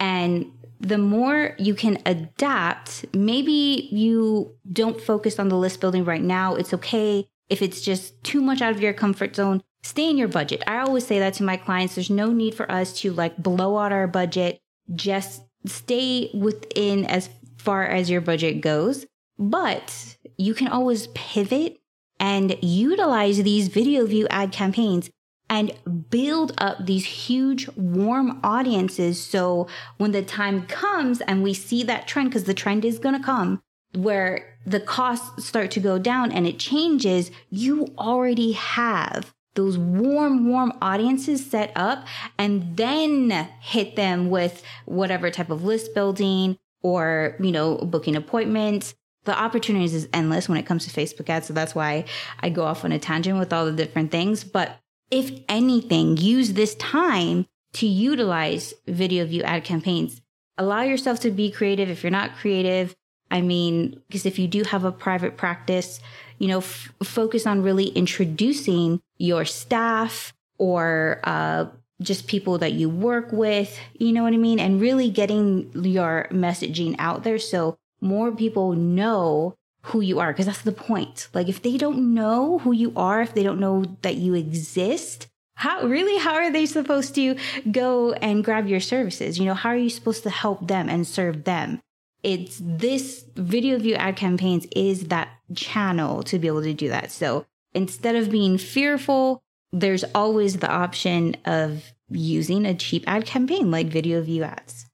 And 0.00 0.52
the 0.80 0.98
more 0.98 1.54
you 1.58 1.74
can 1.74 1.98
adapt, 2.06 3.04
maybe 3.14 3.88
you 3.90 4.56
don't 4.72 5.00
focus 5.00 5.38
on 5.38 5.48
the 5.48 5.56
list 5.56 5.80
building 5.80 6.04
right 6.04 6.22
now. 6.22 6.54
It's 6.54 6.72
okay 6.74 7.26
if 7.48 7.62
it's 7.62 7.80
just 7.80 8.22
too 8.22 8.40
much 8.40 8.62
out 8.62 8.72
of 8.72 8.80
your 8.80 8.92
comfort 8.92 9.34
zone. 9.34 9.62
Stay 9.82 10.08
in 10.08 10.18
your 10.18 10.28
budget. 10.28 10.62
I 10.66 10.78
always 10.78 11.06
say 11.06 11.18
that 11.18 11.34
to 11.34 11.42
my 11.42 11.56
clients. 11.56 11.94
There's 11.94 12.10
no 12.10 12.32
need 12.32 12.54
for 12.54 12.70
us 12.70 12.92
to 13.00 13.12
like 13.12 13.36
blow 13.36 13.78
out 13.78 13.92
our 13.92 14.06
budget. 14.06 14.60
Just 14.94 15.42
stay 15.66 16.30
within 16.32 17.04
as 17.04 17.28
far 17.58 17.84
as 17.84 18.08
your 18.08 18.20
budget 18.20 18.60
goes. 18.60 19.06
But 19.38 20.16
you 20.36 20.54
can 20.54 20.68
always 20.68 21.08
pivot 21.08 21.78
and 22.20 22.56
utilize 22.62 23.42
these 23.42 23.68
video 23.68 24.06
view 24.06 24.26
ad 24.30 24.52
campaigns 24.52 25.10
and 25.50 25.72
build 26.10 26.52
up 26.58 26.84
these 26.84 27.06
huge 27.06 27.68
warm 27.76 28.38
audiences. 28.42 29.22
So 29.22 29.66
when 29.96 30.12
the 30.12 30.22
time 30.22 30.66
comes 30.66 31.20
and 31.22 31.42
we 31.42 31.54
see 31.54 31.82
that 31.84 32.06
trend, 32.06 32.30
because 32.30 32.44
the 32.44 32.54
trend 32.54 32.84
is 32.84 32.98
going 32.98 33.16
to 33.16 33.24
come 33.24 33.62
where 33.94 34.58
the 34.66 34.80
costs 34.80 35.46
start 35.46 35.70
to 35.70 35.80
go 35.80 35.98
down 35.98 36.30
and 36.30 36.46
it 36.46 36.58
changes, 36.58 37.30
you 37.48 37.86
already 37.98 38.52
have 38.52 39.32
those 39.54 39.78
warm, 39.78 40.48
warm 40.48 40.72
audiences 40.82 41.44
set 41.44 41.72
up 41.74 42.06
and 42.36 42.76
then 42.76 43.48
hit 43.60 43.96
them 43.96 44.30
with 44.30 44.62
whatever 44.84 45.30
type 45.30 45.50
of 45.50 45.64
list 45.64 45.94
building 45.94 46.56
or, 46.82 47.34
you 47.40 47.50
know, 47.50 47.76
booking 47.76 48.14
appointments 48.14 48.94
the 49.28 49.38
opportunities 49.38 49.94
is 49.94 50.08
endless 50.14 50.48
when 50.48 50.56
it 50.56 50.64
comes 50.64 50.86
to 50.86 51.00
Facebook 51.00 51.28
ads. 51.28 51.46
So 51.46 51.52
that's 51.52 51.74
why 51.74 52.06
I 52.40 52.48
go 52.48 52.64
off 52.64 52.84
on 52.84 52.92
a 52.92 52.98
tangent 52.98 53.38
with 53.38 53.52
all 53.52 53.66
the 53.66 53.72
different 53.72 54.10
things. 54.10 54.42
But 54.42 54.78
if 55.10 55.30
anything, 55.50 56.16
use 56.16 56.54
this 56.54 56.74
time 56.76 57.46
to 57.74 57.86
utilize 57.86 58.72
video 58.86 59.26
view 59.26 59.42
ad 59.42 59.64
campaigns. 59.64 60.22
Allow 60.56 60.82
yourself 60.82 61.20
to 61.20 61.30
be 61.30 61.50
creative. 61.50 61.90
If 61.90 62.02
you're 62.02 62.10
not 62.10 62.36
creative, 62.36 62.96
I 63.30 63.42
mean, 63.42 64.00
because 64.08 64.24
if 64.24 64.38
you 64.38 64.48
do 64.48 64.64
have 64.64 64.84
a 64.84 64.90
private 64.90 65.36
practice, 65.36 66.00
you 66.38 66.48
know, 66.48 66.58
f- 66.58 66.90
focus 67.02 67.46
on 67.46 67.62
really 67.62 67.88
introducing 67.88 69.02
your 69.18 69.44
staff 69.44 70.32
or 70.56 71.20
uh, 71.24 71.66
just 72.00 72.26
people 72.26 72.56
that 72.58 72.72
you 72.72 72.88
work 72.88 73.30
with, 73.30 73.78
you 73.98 74.12
know 74.12 74.22
what 74.22 74.32
I 74.32 74.38
mean? 74.38 74.58
And 74.58 74.80
really 74.80 75.10
getting 75.10 75.70
your 75.74 76.28
messaging 76.30 76.96
out 76.98 77.24
there 77.24 77.38
so 77.38 77.76
more 78.00 78.32
people 78.32 78.72
know 78.72 79.54
who 79.82 80.00
you 80.00 80.18
are 80.20 80.32
because 80.32 80.46
that's 80.46 80.62
the 80.62 80.72
point. 80.72 81.28
Like 81.32 81.48
if 81.48 81.62
they 81.62 81.76
don't 81.76 82.14
know 82.14 82.58
who 82.58 82.72
you 82.72 82.92
are, 82.96 83.22
if 83.22 83.34
they 83.34 83.42
don't 83.42 83.60
know 83.60 83.84
that 84.02 84.16
you 84.16 84.34
exist, 84.34 85.28
how 85.54 85.82
really 85.86 86.18
how 86.18 86.34
are 86.34 86.50
they 86.52 86.66
supposed 86.66 87.14
to 87.16 87.36
go 87.70 88.12
and 88.12 88.44
grab 88.44 88.66
your 88.66 88.80
services? 88.80 89.38
You 89.38 89.46
know, 89.46 89.54
how 89.54 89.70
are 89.70 89.76
you 89.76 89.90
supposed 89.90 90.22
to 90.24 90.30
help 90.30 90.68
them 90.68 90.88
and 90.88 91.06
serve 91.06 91.44
them? 91.44 91.80
It's 92.22 92.60
this 92.62 93.24
video 93.34 93.78
view 93.78 93.94
ad 93.94 94.16
campaigns 94.16 94.66
is 94.74 95.08
that 95.08 95.28
channel 95.54 96.22
to 96.24 96.38
be 96.38 96.48
able 96.48 96.62
to 96.62 96.74
do 96.74 96.88
that. 96.88 97.10
So 97.10 97.46
instead 97.74 98.16
of 98.16 98.30
being 98.30 98.58
fearful, 98.58 99.40
there's 99.72 100.04
always 100.14 100.58
the 100.58 100.70
option 100.70 101.36
of 101.44 101.84
using 102.10 102.66
a 102.66 102.74
cheap 102.74 103.04
ad 103.06 103.26
campaign 103.26 103.70
like 103.70 103.86
video 103.86 104.20
view 104.22 104.44
ads. 104.44 104.87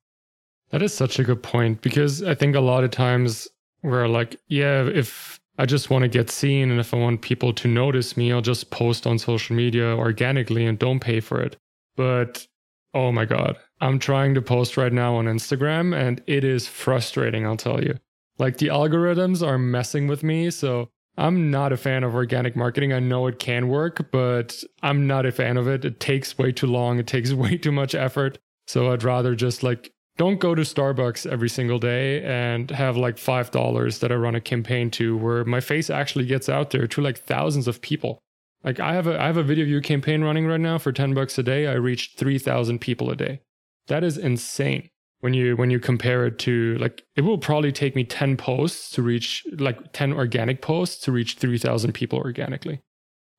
That 0.74 0.82
is 0.82 0.92
such 0.92 1.20
a 1.20 1.22
good 1.22 1.40
point 1.40 1.82
because 1.82 2.20
I 2.24 2.34
think 2.34 2.56
a 2.56 2.60
lot 2.60 2.82
of 2.82 2.90
times 2.90 3.46
we're 3.84 4.08
like, 4.08 4.40
yeah, 4.48 4.82
if 4.82 5.38
I 5.56 5.66
just 5.66 5.88
want 5.88 6.02
to 6.02 6.08
get 6.08 6.30
seen 6.30 6.68
and 6.68 6.80
if 6.80 6.92
I 6.92 6.96
want 6.96 7.22
people 7.22 7.52
to 7.52 7.68
notice 7.68 8.16
me, 8.16 8.32
I'll 8.32 8.40
just 8.40 8.70
post 8.70 9.06
on 9.06 9.20
social 9.20 9.54
media 9.54 9.96
organically 9.96 10.66
and 10.66 10.76
don't 10.76 10.98
pay 10.98 11.20
for 11.20 11.40
it. 11.40 11.56
But 11.94 12.48
oh 12.92 13.12
my 13.12 13.24
God, 13.24 13.56
I'm 13.80 14.00
trying 14.00 14.34
to 14.34 14.42
post 14.42 14.76
right 14.76 14.92
now 14.92 15.14
on 15.14 15.26
Instagram 15.26 15.96
and 15.96 16.20
it 16.26 16.42
is 16.42 16.66
frustrating, 16.66 17.46
I'll 17.46 17.56
tell 17.56 17.80
you. 17.80 17.96
Like 18.40 18.58
the 18.58 18.66
algorithms 18.66 19.46
are 19.46 19.58
messing 19.58 20.08
with 20.08 20.24
me. 20.24 20.50
So 20.50 20.90
I'm 21.16 21.52
not 21.52 21.72
a 21.72 21.76
fan 21.76 22.02
of 22.02 22.16
organic 22.16 22.56
marketing. 22.56 22.92
I 22.92 22.98
know 22.98 23.28
it 23.28 23.38
can 23.38 23.68
work, 23.68 24.10
but 24.10 24.60
I'm 24.82 25.06
not 25.06 25.24
a 25.24 25.30
fan 25.30 25.56
of 25.56 25.68
it. 25.68 25.84
It 25.84 26.00
takes 26.00 26.36
way 26.36 26.50
too 26.50 26.66
long, 26.66 26.98
it 26.98 27.06
takes 27.06 27.32
way 27.32 27.58
too 27.58 27.70
much 27.70 27.94
effort. 27.94 28.40
So 28.66 28.92
I'd 28.92 29.04
rather 29.04 29.36
just 29.36 29.62
like 29.62 29.92
don't 30.16 30.38
go 30.38 30.54
to 30.54 30.62
Starbucks 30.62 31.30
every 31.30 31.48
single 31.48 31.78
day 31.78 32.22
and 32.22 32.70
have 32.70 32.96
like 32.96 33.16
$5 33.16 33.98
that 33.98 34.12
I 34.12 34.14
run 34.14 34.34
a 34.34 34.40
campaign 34.40 34.90
to 34.92 35.16
where 35.16 35.44
my 35.44 35.60
face 35.60 35.90
actually 35.90 36.26
gets 36.26 36.48
out 36.48 36.70
there 36.70 36.86
to 36.86 37.00
like 37.00 37.18
thousands 37.18 37.66
of 37.66 37.80
people. 37.80 38.20
Like 38.62 38.80
I 38.80 38.94
have 38.94 39.06
a 39.06 39.20
I 39.20 39.26
have 39.26 39.36
a 39.36 39.42
video 39.42 39.66
view 39.66 39.80
campaign 39.80 40.22
running 40.22 40.46
right 40.46 40.60
now 40.60 40.78
for 40.78 40.92
10 40.92 41.14
bucks 41.14 41.36
a 41.36 41.42
day. 41.42 41.66
I 41.66 41.74
reached 41.74 42.18
3,000 42.18 42.80
people 42.80 43.10
a 43.10 43.16
day. 43.16 43.40
That 43.88 44.04
is 44.04 44.16
insane. 44.16 44.88
When 45.20 45.34
you 45.34 45.56
when 45.56 45.70
you 45.70 45.80
compare 45.80 46.26
it 46.26 46.38
to 46.40 46.76
like 46.78 47.02
it 47.16 47.22
will 47.22 47.38
probably 47.38 47.72
take 47.72 47.94
me 47.94 48.04
10 48.04 48.36
posts 48.36 48.90
to 48.92 49.02
reach 49.02 49.44
like 49.58 49.92
10 49.92 50.12
organic 50.12 50.62
posts 50.62 51.02
to 51.04 51.12
reach 51.12 51.34
3,000 51.34 51.92
people 51.92 52.18
organically. 52.18 52.80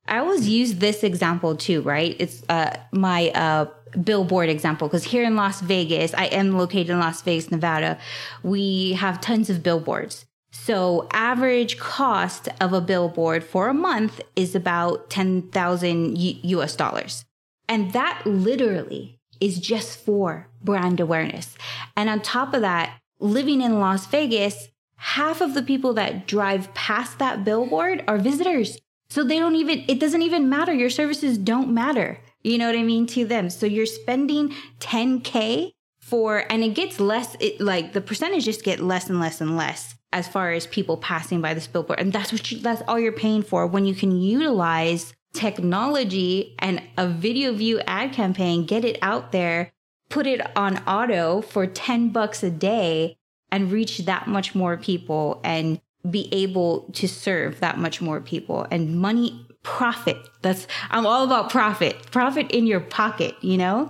I 0.08 0.20
always 0.20 0.48
use 0.48 0.76
this 0.76 1.04
example 1.04 1.56
too, 1.56 1.82
right? 1.82 2.16
It's 2.20 2.44
uh, 2.48 2.78
my 2.92 3.30
uh, 3.30 3.66
billboard 4.04 4.50
example 4.50 4.88
because 4.88 5.04
here 5.04 5.24
in 5.24 5.36
Las 5.36 5.62
Vegas, 5.62 6.14
I 6.14 6.26
am 6.26 6.58
located 6.58 6.92
in 6.92 7.00
Las 7.00 7.22
Vegas, 7.22 7.52
Nevada. 7.52 7.98
We 8.44 8.94
have 8.94 9.22
tons 9.22 9.50
of 9.50 9.64
billboards. 9.64 10.26
So 10.52 11.08
average 11.12 11.78
cost 11.78 12.48
of 12.62 12.72
a 12.72 12.82
billboard 12.82 13.44
for 13.44 13.68
a 13.68 13.74
month 13.74 14.22
is 14.36 14.56
about 14.56 15.10
10,000 15.10 16.18
US 16.18 16.76
dollars. 16.76 17.26
And 17.68 17.92
that 17.94 18.22
literally 18.26 19.20
is 19.42 19.60
just 19.60 20.00
for 20.00 20.48
brand 20.64 21.00
awareness. 21.00 21.58
And 21.96 22.10
on 22.10 22.22
top 22.22 22.54
of 22.54 22.62
that, 22.62 22.98
living 23.20 23.62
in 23.62 23.80
Las 23.80 24.06
Vegas, 24.08 24.70
half 24.96 25.42
of 25.42 25.54
the 25.54 25.64
people 25.64 25.94
that 25.94 26.26
drive 26.26 26.74
past 26.74 27.20
that 27.20 27.44
billboard 27.44 28.04
are 28.08 28.18
visitors. 28.18 28.80
So 29.10 29.24
they 29.24 29.40
don't 29.40 29.56
even, 29.56 29.84
it 29.88 30.00
doesn't 30.00 30.22
even 30.22 30.50
matter. 30.50 30.74
Your 30.74 30.90
services 30.90 31.38
don't 31.38 31.74
matter. 31.74 32.20
You 32.44 32.58
know 32.58 32.68
what 32.68 32.78
I 32.78 32.84
mean? 32.84 33.08
To 33.08 33.26
them. 33.26 33.50
So 33.50 33.66
you're 33.66 33.86
spending 33.86 34.54
10K 34.80 35.72
for, 36.00 36.46
and 36.52 36.64
it 36.64 36.76
gets 36.76 37.00
less, 37.00 37.36
it 37.40 37.60
like 37.60 37.94
the 37.94 38.02
percentage 38.02 38.46
just 38.46 38.64
get 38.64 38.80
less 38.80 39.10
and 39.10 39.20
less 39.20 39.42
and 39.42 39.58
less 39.58 39.96
as 40.14 40.28
far 40.28 40.52
as 40.52 40.68
people 40.68 40.98
passing 40.98 41.42
by 41.42 41.54
this 41.54 41.68
billboard. 41.68 42.00
And 42.00 42.14
that's 42.14 42.32
what 42.32 42.52
you, 42.52 42.60
that's 42.60 42.82
all 42.88 43.00
you're 43.00 43.12
paying 43.12 43.44
for 43.44 43.68
when 43.68 43.86
you 43.86 43.96
can 43.96 44.22
utilize 44.22 45.14
technology 45.34 46.56
and 46.60 46.82
a 46.98 47.08
video 47.08 47.54
view 47.54 47.82
ad 47.86 48.14
campaign, 48.14 48.66
get 48.66 48.86
it 48.86 48.98
out 49.02 49.32
there, 49.32 49.74
put 50.10 50.26
it 50.26 50.42
on 50.56 50.78
auto 50.88 51.42
for 51.42 51.68
10 51.68 52.10
bucks 52.10 52.44
a 52.44 52.50
day 52.50 53.18
and 53.52 53.72
reach 53.72 54.00
that 54.00 54.28
much 54.28 54.56
more 54.56 54.78
people 54.78 55.42
and 55.44 55.82
be 56.10 56.30
able 56.32 56.90
to 56.94 57.08
serve 57.08 57.60
that 57.60 57.78
much 57.78 58.02
more 58.02 58.22
people. 58.22 58.68
And 58.72 59.00
money 59.00 59.46
profit. 59.64 60.18
That's 60.44 60.68
i'm 60.92 61.06
all 61.06 61.24
about 61.24 61.50
profit. 61.50 62.12
Profit 62.12 62.52
in 62.52 62.68
your 62.68 62.80
pocket 62.80 63.36
you 63.42 63.58
know? 63.58 63.90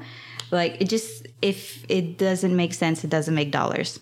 Like 0.52 0.78
it 0.80 0.90
just 0.90 1.28
if 1.42 1.86
it 1.90 2.18
doesn't 2.18 2.56
make 2.56 2.74
sense 2.74 3.04
it 3.04 3.10
doesn't 3.10 3.36
make 3.36 3.52
dollars. 3.52 4.00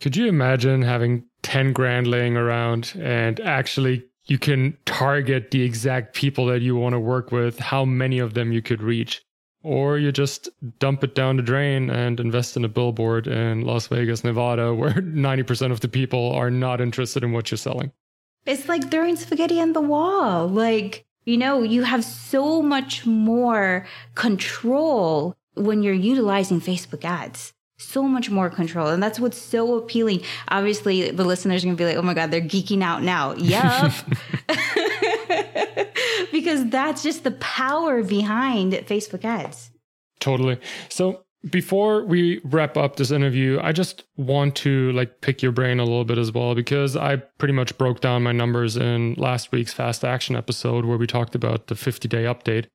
Could 0.00 0.16
you 0.16 0.26
imagine 0.26 0.82
having 0.82 1.24
10 1.42 1.72
grand 1.72 2.06
laying 2.06 2.36
around 2.36 2.92
and 3.00 3.40
actually 3.40 4.04
you 4.26 4.38
can 4.38 4.76
target 4.84 5.52
the 5.52 5.62
exact 5.62 6.14
people 6.14 6.46
that 6.46 6.60
you 6.60 6.74
want 6.74 6.92
to 6.92 7.00
work 7.00 7.30
with 7.30 7.58
how 7.60 7.84
many 7.84 8.18
of 8.18 8.34
them 8.34 8.52
you 8.52 8.60
could 8.60 8.82
reach 8.82 9.22
or 9.66 9.98
you 9.98 10.12
just 10.12 10.48
dump 10.78 11.02
it 11.02 11.16
down 11.16 11.36
the 11.36 11.42
drain 11.42 11.90
and 11.90 12.20
invest 12.20 12.56
in 12.56 12.64
a 12.64 12.68
billboard 12.68 13.26
in 13.26 13.62
Las 13.62 13.88
Vegas, 13.88 14.22
Nevada, 14.22 14.72
where 14.80 14.92
90% 14.92 15.72
of 15.72 15.80
the 15.80 15.88
people 15.88 16.30
are 16.32 16.52
not 16.52 16.80
interested 16.80 17.24
in 17.24 17.32
what 17.32 17.50
you're 17.50 17.58
selling. 17.58 17.90
It's 18.46 18.68
like 18.68 18.92
throwing 18.92 19.16
spaghetti 19.16 19.60
on 19.60 19.72
the 19.72 19.80
wall. 19.80 20.46
Like, 20.46 21.04
you 21.24 21.36
know, 21.36 21.64
you 21.64 21.82
have 21.82 22.04
so 22.04 22.62
much 22.62 23.04
more 23.04 23.84
control 24.14 25.34
when 25.54 25.82
you're 25.82 25.94
utilizing 25.94 26.60
Facebook 26.60 27.04
ads. 27.04 27.52
So 27.78 28.04
much 28.04 28.30
more 28.30 28.48
control. 28.48 28.86
And 28.86 29.02
that's 29.02 29.18
what's 29.18 29.36
so 29.36 29.76
appealing. 29.76 30.22
Obviously, 30.48 31.10
the 31.10 31.24
listeners 31.24 31.64
are 31.64 31.66
going 31.66 31.76
to 31.76 31.80
be 31.80 31.86
like, 31.86 31.96
oh 31.96 32.02
my 32.02 32.14
God, 32.14 32.30
they're 32.30 32.40
geeking 32.40 32.82
out 32.82 33.02
now. 33.02 33.34
Yup. 33.34 33.92
because 36.46 36.70
that's 36.70 37.02
just 37.02 37.24
the 37.24 37.32
power 37.32 38.04
behind 38.04 38.72
Facebook 38.72 39.24
ads. 39.24 39.72
Totally. 40.20 40.60
So 40.88 41.24
before 41.50 42.04
we 42.04 42.40
wrap 42.44 42.76
up 42.76 42.94
this 42.94 43.10
interview, 43.10 43.58
I 43.60 43.72
just 43.72 44.04
want 44.16 44.54
to 44.56 44.92
like 44.92 45.22
pick 45.22 45.42
your 45.42 45.50
brain 45.50 45.80
a 45.80 45.84
little 45.84 46.04
bit 46.04 46.18
as 46.18 46.30
well 46.30 46.54
because 46.54 46.96
I 46.96 47.16
pretty 47.16 47.52
much 47.52 47.76
broke 47.76 48.00
down 48.00 48.22
my 48.22 48.30
numbers 48.30 48.76
in 48.76 49.14
last 49.14 49.50
week's 49.50 49.72
fast 49.72 50.04
action 50.04 50.36
episode 50.36 50.84
where 50.84 50.96
we 50.96 51.08
talked 51.08 51.34
about 51.34 51.66
the 51.66 51.74
50 51.74 52.06
day 52.06 52.22
update. 52.22 52.66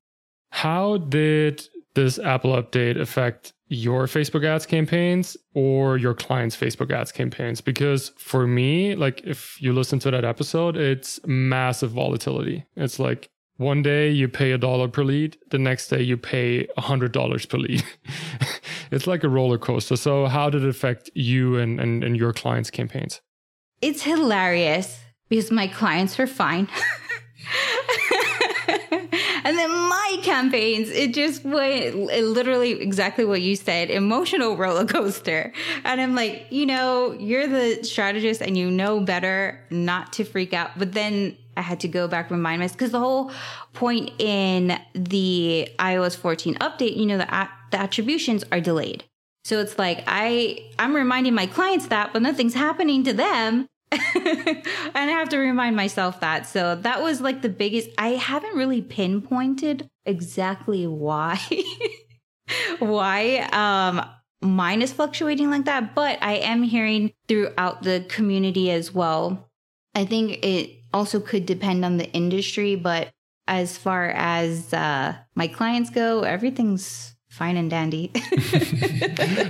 How 0.50 0.98
did 0.98 1.66
this 1.94 2.20
Apple 2.20 2.52
update 2.62 3.00
affect 3.00 3.54
your 3.70 4.06
Facebook 4.06 4.46
ads 4.46 4.66
campaigns 4.66 5.38
or 5.54 5.98
your 5.98 6.14
clients' 6.14 6.58
Facebook 6.58 6.92
ads 6.92 7.14
campaigns? 7.14 7.62
Because 7.62 8.10
for 8.18 8.48
me, 8.48 8.96
like 8.96 9.22
if 9.24 9.62
you 9.62 9.72
listen 9.72 9.98
to 10.00 10.12
that 10.12 10.26
episode, 10.26 10.76
it's 10.76 11.22
massive 11.26 11.92
volatility. 11.92 12.66
It's 12.76 13.00
like 13.00 13.30
one 13.62 13.84
day 13.84 14.10
you 14.10 14.28
pay 14.28 14.52
a 14.52 14.58
dollar 14.58 14.88
per 14.88 15.04
lead, 15.04 15.38
the 15.52 15.60
next 15.60 15.88
day 15.88 16.02
you 16.02 16.18
pay 16.18 16.68
a 16.76 16.82
hundred 16.82 17.12
dollars 17.12 17.46
per 17.46 17.58
lead. 17.58 17.84
it's 18.92 19.08
like 19.08 19.24
a 19.24 19.30
roller 19.30 19.58
coaster. 19.58 19.96
So 19.96 20.26
how 20.26 20.50
did 20.50 20.64
it 20.64 20.70
affect 20.70 21.10
you 21.14 21.58
and, 21.58 21.80
and, 21.80 22.04
and 22.04 22.18
your 22.18 22.34
clients' 22.34 22.72
campaigns? 22.72 23.22
It's 23.82 24.04
hilarious 24.04 25.00
because 25.30 25.52
my 25.52 25.68
clients 25.68 26.18
were 26.18 26.28
fine. 26.28 26.68
and 29.44 29.58
then 29.58 29.72
my 29.72 30.18
campaigns, 30.24 30.90
it 30.90 31.14
just 31.14 31.44
went 31.44 31.96
it 31.96 32.24
literally 32.24 32.72
exactly 32.82 33.26
what 33.26 33.42
you 33.42 33.56
said 33.56 33.90
emotional 33.90 34.58
roller 34.64 34.86
coaster. 34.86 35.54
And 35.84 36.02
I'm 36.02 36.16
like, 36.16 36.48
you 36.50 36.66
know, 36.66 37.14
you're 37.14 37.48
the 37.48 37.84
strategist 37.84 38.42
and 38.42 38.58
you 38.58 38.70
know 38.70 39.00
better 39.00 39.60
not 39.70 40.14
to 40.14 40.24
freak 40.24 40.54
out. 40.54 40.72
But 40.78 40.94
then 40.94 41.38
I 41.58 41.62
had 41.62 41.80
to 41.82 41.88
go 41.88 42.08
back 42.08 42.30
and 42.30 42.40
remind 42.40 42.60
myself 42.60 42.78
because 42.78 42.92
the 42.92 43.00
whole 43.00 43.32
point 43.74 44.12
in 44.20 44.80
the 44.94 45.70
iOS 45.80 46.16
14 46.16 46.56
update, 46.56 46.96
you 46.96 47.06
know, 47.06 47.18
the, 47.18 47.48
the 47.72 47.80
attributions 47.80 48.44
are 48.52 48.62
delayed. 48.62 49.04
So 49.44 49.60
it's 49.60 49.80
like 49.80 50.04
I 50.08 50.70
I'm 50.78 50.96
reminding 50.96 51.34
my 51.34 51.48
clients 51.48 51.88
that, 51.88 52.14
but 52.14 52.22
nothing's 52.22 52.54
happening 52.54 53.04
to 53.06 53.14
them. 53.14 53.68
and 53.92 54.64
I 54.96 55.12
have 55.12 55.30
to 55.30 55.38
remind 55.38 55.76
myself 55.76 56.20
that. 56.22 56.46
So 56.46 56.76
that 56.76 57.02
was 57.02 57.20
like 57.22 57.42
the 57.42 57.50
biggest 57.50 57.90
I 57.98 58.10
haven't 58.10 58.56
really 58.56 58.82
pinpointed 58.82 59.90
exactly 60.06 60.88
why 60.88 61.40
why 62.80 63.48
um 63.52 64.06
mine 64.42 64.82
is 64.82 64.94
fluctuating 64.94 65.50
like 65.50 65.66
that, 65.66 65.96
but 65.96 66.20
I 66.22 66.34
am 66.34 66.64
hearing 66.64 67.12
throughout 67.28 67.84
the 67.84 68.06
community 68.10 68.72
as 68.72 68.94
well. 68.94 69.50
I 69.94 70.06
think 70.06 70.44
it 70.44 70.81
also 70.94 71.20
could 71.20 71.46
depend 71.46 71.86
on 71.86 71.98
the 71.98 72.12
industry, 72.12 72.76
but 72.76 73.12
as 73.48 73.78
far 73.78 74.10
as 74.10 74.74
uh, 74.74 75.16
my 75.36 75.48
clients 75.48 75.90
go, 75.90 76.22
everything's 76.22 77.16
fine 77.30 77.58
and 77.58 77.70
dandy. 77.70 78.08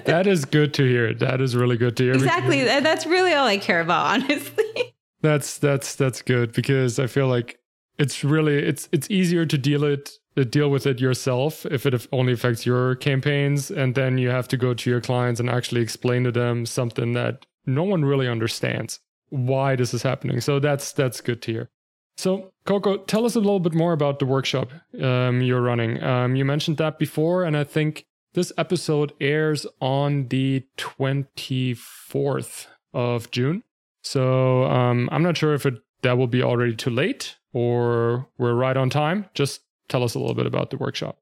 that 0.06 0.26
is 0.28 0.46
good 0.46 0.74
to 0.76 0.84
hear. 0.84 1.14
That 1.14 1.42
is 1.42 1.56
really 1.56 1.78
good 1.78 1.98
to 1.98 2.04
hear. 2.04 2.14
Exactly. 2.14 2.64
That's 2.64 3.06
really 3.06 3.34
all 3.34 3.48
I 3.48 3.58
care 3.58 3.82
about, 3.82 4.06
honestly. 4.24 4.94
That's 5.22 5.58
that's 5.60 5.96
that's 5.96 6.22
good 6.22 6.54
because 6.54 6.98
I 6.98 7.08
feel 7.08 7.28
like 7.28 7.60
it's 8.00 8.24
really 8.24 8.58
it's 8.58 8.90
it's 8.92 9.10
easier 9.12 9.46
to 9.46 9.58
deal 9.58 9.84
it 9.84 10.18
deal 10.50 10.72
with 10.72 10.88
it 10.88 11.00
yourself 11.00 11.66
if 11.68 11.86
it 11.86 12.08
only 12.12 12.34
affects 12.34 12.66
your 12.66 12.96
campaigns 12.96 13.70
and 13.70 13.94
then 13.94 14.18
you 14.18 14.30
have 14.30 14.48
to 14.48 14.58
go 14.58 14.74
to 14.74 14.90
your 14.90 15.02
clients 15.02 15.40
and 15.40 15.50
actually 15.50 15.82
explain 15.82 16.24
to 16.24 16.32
them 16.32 16.66
something 16.66 17.14
that 17.14 17.46
no 17.68 17.84
one 17.84 18.04
really 18.04 18.28
understands 18.28 19.00
why 19.32 19.76
this 19.76 19.94
is 19.94 20.04
happening. 20.04 20.40
So 20.42 20.60
that's 20.60 20.92
that's 20.94 21.20
good 21.22 21.42
to 21.44 21.52
hear. 21.52 21.70
So 22.18 22.52
Coco, 22.66 22.98
tell 22.98 23.26
us 23.26 23.36
a 23.36 23.40
little 23.40 23.60
bit 23.60 23.74
more 23.74 23.94
about 23.94 24.20
the 24.20 24.26
workshop 24.26 24.70
um, 25.02 25.42
you're 25.42 25.62
running. 25.62 26.04
Um, 26.04 26.36
you 26.36 26.46
mentioned 26.46 26.78
that 26.78 27.00
before, 27.00 27.44
and 27.44 27.58
I 27.58 27.64
think 27.64 28.06
this 28.34 28.52
episode 28.58 29.14
airs 29.20 29.66
on 29.80 30.28
the 30.28 30.66
24th 30.78 32.68
of 32.94 33.32
June. 33.32 33.64
So 34.04 34.66
um, 34.66 35.10
I'm 35.12 35.24
not 35.24 35.38
sure 35.38 35.54
if 35.54 35.66
it 35.66 35.76
that 36.04 36.18
will 36.18 36.28
be 36.28 36.44
already 36.44 36.76
too 36.76 36.90
late 36.90 37.38
or 37.54 38.28
we're 38.38 38.54
right 38.54 38.78
on 38.78 38.90
time. 38.90 39.26
Just 39.34 39.62
tell 39.88 40.04
us 40.04 40.16
a 40.16 40.20
little 40.20 40.36
bit 40.36 40.46
about 40.46 40.70
the 40.70 40.78
workshop. 40.78 41.18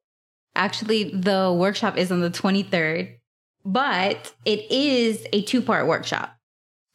Actually, 0.56 1.12
the 1.12 1.56
workshop 1.58 1.98
is 1.98 2.12
on 2.12 2.22
the 2.22 2.30
23rd, 2.30 3.16
but 3.66 4.34
it 4.46 4.70
is 4.72 5.26
a 5.34 5.42
two 5.44 5.62
part 5.62 5.88
workshop. 5.88 6.39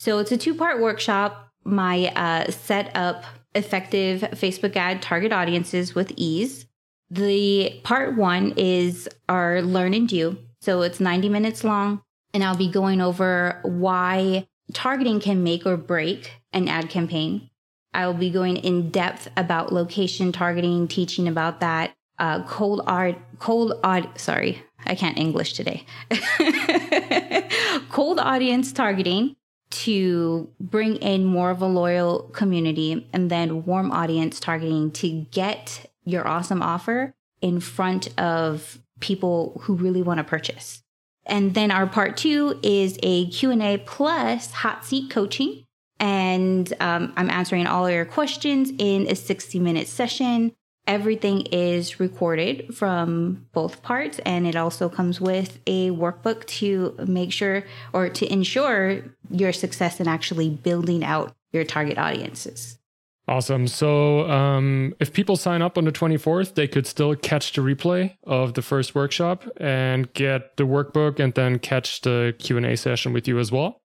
So 0.04 0.18
it's 0.18 0.32
a 0.32 0.36
two 0.36 0.54
part 0.54 0.82
workshop. 0.82 1.48
My 1.64 2.08
uh, 2.14 2.50
set 2.50 2.94
up 2.94 3.24
effective 3.54 4.20
Facebook 4.32 4.76
ad 4.76 5.00
target 5.00 5.32
audiences 5.32 5.94
with 5.94 6.12
ease. 6.14 6.66
The 7.08 7.80
part 7.84 8.14
one 8.14 8.52
is 8.58 9.08
our 9.30 9.62
learn 9.62 9.94
and 9.94 10.06
do. 10.06 10.36
So 10.60 10.82
it's 10.82 11.00
90 11.00 11.30
minutes 11.30 11.64
long, 11.64 12.02
and 12.34 12.44
I'll 12.44 12.54
be 12.54 12.70
going 12.70 13.00
over 13.00 13.60
why 13.62 14.46
targeting 14.74 15.20
can 15.20 15.42
make 15.42 15.64
or 15.64 15.78
break 15.78 16.32
an 16.52 16.68
ad 16.68 16.90
campaign. 16.90 17.48
I 17.94 18.06
will 18.06 18.12
be 18.12 18.28
going 18.28 18.58
in 18.58 18.90
depth 18.90 19.30
about 19.38 19.72
location 19.72 20.32
targeting, 20.32 20.86
teaching 20.86 21.28
about 21.28 21.60
that. 21.60 21.94
Uh, 22.18 22.42
cold 22.46 22.82
art, 22.86 23.16
cold 23.38 23.80
odd. 23.82 24.20
Sorry, 24.20 24.62
I 24.84 24.96
can't 24.96 25.16
English 25.16 25.54
today. 25.54 25.86
cold 27.88 28.18
audience 28.18 28.70
targeting, 28.70 29.36
to 29.74 30.48
bring 30.60 30.96
in 30.96 31.24
more 31.24 31.50
of 31.50 31.60
a 31.60 31.66
loyal 31.66 32.30
community 32.32 33.08
and 33.12 33.30
then 33.30 33.64
warm 33.64 33.90
audience 33.90 34.38
targeting 34.38 34.92
to 34.92 35.26
get 35.30 35.90
your 36.04 36.26
awesome 36.26 36.62
offer 36.62 37.14
in 37.40 37.60
front 37.60 38.08
of 38.18 38.78
people 39.00 39.60
who 39.62 39.74
really 39.74 40.02
want 40.02 40.18
to 40.18 40.24
purchase. 40.24 40.82
And 41.26 41.54
then 41.54 41.70
our 41.70 41.86
part 41.86 42.16
two 42.16 42.60
is 42.62 42.98
a 43.02 43.26
Q&A 43.30 43.78
plus 43.78 44.52
hot 44.52 44.84
seat 44.84 45.10
coaching. 45.10 45.64
And 45.98 46.72
um, 46.80 47.12
I'm 47.16 47.30
answering 47.30 47.66
all 47.66 47.90
your 47.90 48.04
questions 48.04 48.70
in 48.78 49.08
a 49.08 49.14
60 49.14 49.58
minute 49.58 49.88
session 49.88 50.52
Everything 50.86 51.42
is 51.46 51.98
recorded 51.98 52.74
from 52.74 53.46
both 53.52 53.82
parts, 53.82 54.18
and 54.26 54.46
it 54.46 54.54
also 54.54 54.90
comes 54.90 55.18
with 55.18 55.58
a 55.66 55.90
workbook 55.90 56.44
to 56.46 56.94
make 57.06 57.32
sure 57.32 57.64
or 57.94 58.10
to 58.10 58.30
ensure 58.30 59.02
your 59.30 59.52
success 59.52 59.98
in 59.98 60.06
actually 60.06 60.50
building 60.50 61.02
out 61.02 61.34
your 61.52 61.64
target 61.64 61.96
audiences. 61.96 62.78
Awesome. 63.26 63.66
So, 63.66 64.28
um, 64.30 64.94
if 65.00 65.14
people 65.14 65.36
sign 65.36 65.62
up 65.62 65.78
on 65.78 65.84
the 65.84 65.92
24th, 65.92 66.54
they 66.54 66.68
could 66.68 66.86
still 66.86 67.14
catch 67.14 67.54
the 67.54 67.62
replay 67.62 68.16
of 68.24 68.52
the 68.52 68.60
first 68.60 68.94
workshop 68.94 69.44
and 69.56 70.12
get 70.12 70.58
the 70.58 70.64
workbook 70.64 71.18
and 71.18 71.32
then 71.32 71.58
catch 71.58 72.02
the 72.02 72.34
Q&A 72.38 72.76
session 72.76 73.14
with 73.14 73.26
you 73.26 73.38
as 73.38 73.50
well. 73.50 73.80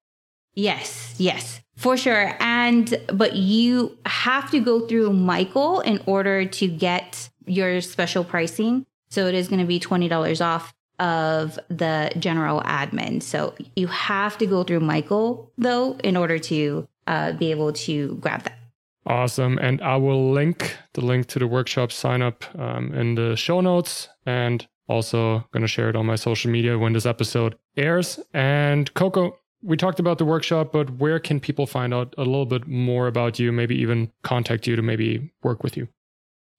Yes, 0.56 1.16
yes. 1.18 1.62
For 1.76 1.96
sure. 1.96 2.36
And, 2.40 3.00
but 3.14 3.36
you 3.36 3.98
have 4.06 4.52
to 4.52 4.60
go 4.60 4.86
through 4.86 5.14
Michael 5.14 5.80
in 5.80 6.02
order 6.06 6.46
to 6.46 6.68
get 6.68 7.30
your 7.46 7.80
special 7.82 8.24
pricing. 8.24 8.86
So 9.10 9.28
it 9.28 9.36
is 9.36 9.48
going 9.48 9.62
to 9.62 9.66
be 9.66 9.80
$20 9.80 10.46
off 10.46 10.74
of 11.00 11.58
the 11.70 12.12
general 12.20 12.62
admin. 12.62 13.24
So 13.24 13.56
you 13.76 13.88
have 13.88 14.38
to 14.40 14.46
go 14.46 14.64
through 14.64 14.82
Michael 14.82 15.52
though 15.58 15.94
in 16.04 16.18
order 16.18 16.38
to 16.40 16.88
uh, 17.08 17.32
be 17.34 17.52
able 17.52 17.74
to 17.74 18.16
grab 18.16 18.44
that. 18.44 18.58
Awesome. 19.06 19.58
And 19.58 19.82
I 19.82 19.96
will 19.96 20.32
link 20.32 20.78
the 20.94 21.02
link 21.02 21.28
to 21.28 21.40
the 21.40 21.48
workshop 21.48 21.92
sign 21.92 22.22
up 22.22 22.44
um, 22.60 22.94
in 22.94 23.16
the 23.16 23.36
show 23.36 23.62
notes 23.62 24.10
and 24.26 24.68
also 24.88 25.46
going 25.52 25.62
to 25.62 25.68
share 25.68 25.90
it 25.90 25.96
on 25.96 26.06
my 26.06 26.16
social 26.16 26.52
media 26.52 26.78
when 26.78 26.94
this 26.94 27.06
episode 27.06 27.58
airs. 27.78 28.20
And 28.34 28.94
Coco, 28.94 29.38
we 29.62 29.78
talked 29.78 30.00
about 30.00 30.18
the 30.18 30.26
workshop, 30.26 30.72
but 30.72 30.98
where 30.98 31.20
can 31.20 31.40
people 31.40 31.66
find 31.66 31.94
out 31.94 32.14
a 32.18 32.24
little 32.24 32.46
bit 32.46 32.68
more 32.68 33.08
about 33.08 33.40
you, 33.40 33.52
maybe 33.52 33.76
even 33.76 34.12
contact 34.24 34.68
you 34.68 34.76
to 34.76 34.82
maybe 34.82 35.32
work 35.44 35.64
with 35.64 35.76
you? 35.76 35.88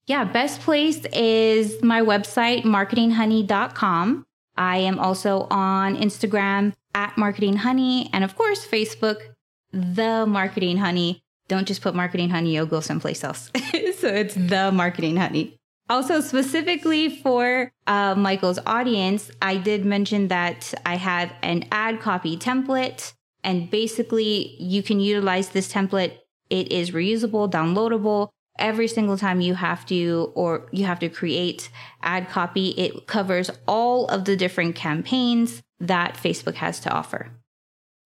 Yeah, 0.06 0.24
best 0.24 0.60
place 0.60 1.04
is 1.12 1.82
my 1.82 2.00
website, 2.00 2.64
marketinghoney.com. 2.64 4.26
I 4.56 4.76
am 4.78 4.98
also 4.98 5.46
on 5.50 5.96
Instagram 5.96 6.74
at 6.94 7.14
marketinghoney 7.14 8.10
and 8.12 8.24
of 8.24 8.36
course 8.36 8.66
Facebook, 8.66 9.20
The 9.72 10.26
Marketing 10.26 10.78
Honey. 10.78 11.22
Don't 11.48 11.66
just 11.66 11.82
put 11.82 11.94
Marketing 11.94 12.30
Honey, 12.30 12.54
you'll 12.54 12.66
go 12.66 12.80
someplace 12.80 13.22
else. 13.24 13.50
so 13.96 14.08
it's 14.08 14.34
The 14.34 14.70
Marketing 14.72 15.16
Honey. 15.16 15.59
Also, 15.90 16.20
specifically 16.20 17.08
for 17.08 17.72
uh, 17.88 18.14
Michael's 18.14 18.60
audience, 18.64 19.28
I 19.42 19.56
did 19.56 19.84
mention 19.84 20.28
that 20.28 20.72
I 20.86 20.94
have 20.94 21.32
an 21.42 21.64
ad 21.72 21.98
copy 21.98 22.36
template, 22.36 23.12
and 23.42 23.68
basically, 23.68 24.54
you 24.60 24.84
can 24.84 25.00
utilize 25.00 25.48
this 25.48 25.72
template. 25.72 26.18
It 26.48 26.70
is 26.70 26.92
reusable, 26.92 27.50
downloadable. 27.50 28.28
Every 28.56 28.86
single 28.86 29.16
time 29.16 29.40
you 29.40 29.54
have 29.54 29.84
to, 29.86 30.30
or 30.36 30.68
you 30.70 30.84
have 30.84 31.00
to 31.00 31.08
create 31.08 31.70
ad 32.02 32.28
copy, 32.28 32.68
it 32.70 33.08
covers 33.08 33.50
all 33.66 34.06
of 34.06 34.26
the 34.26 34.36
different 34.36 34.76
campaigns 34.76 35.60
that 35.80 36.14
Facebook 36.14 36.54
has 36.54 36.78
to 36.80 36.90
offer. 36.90 37.32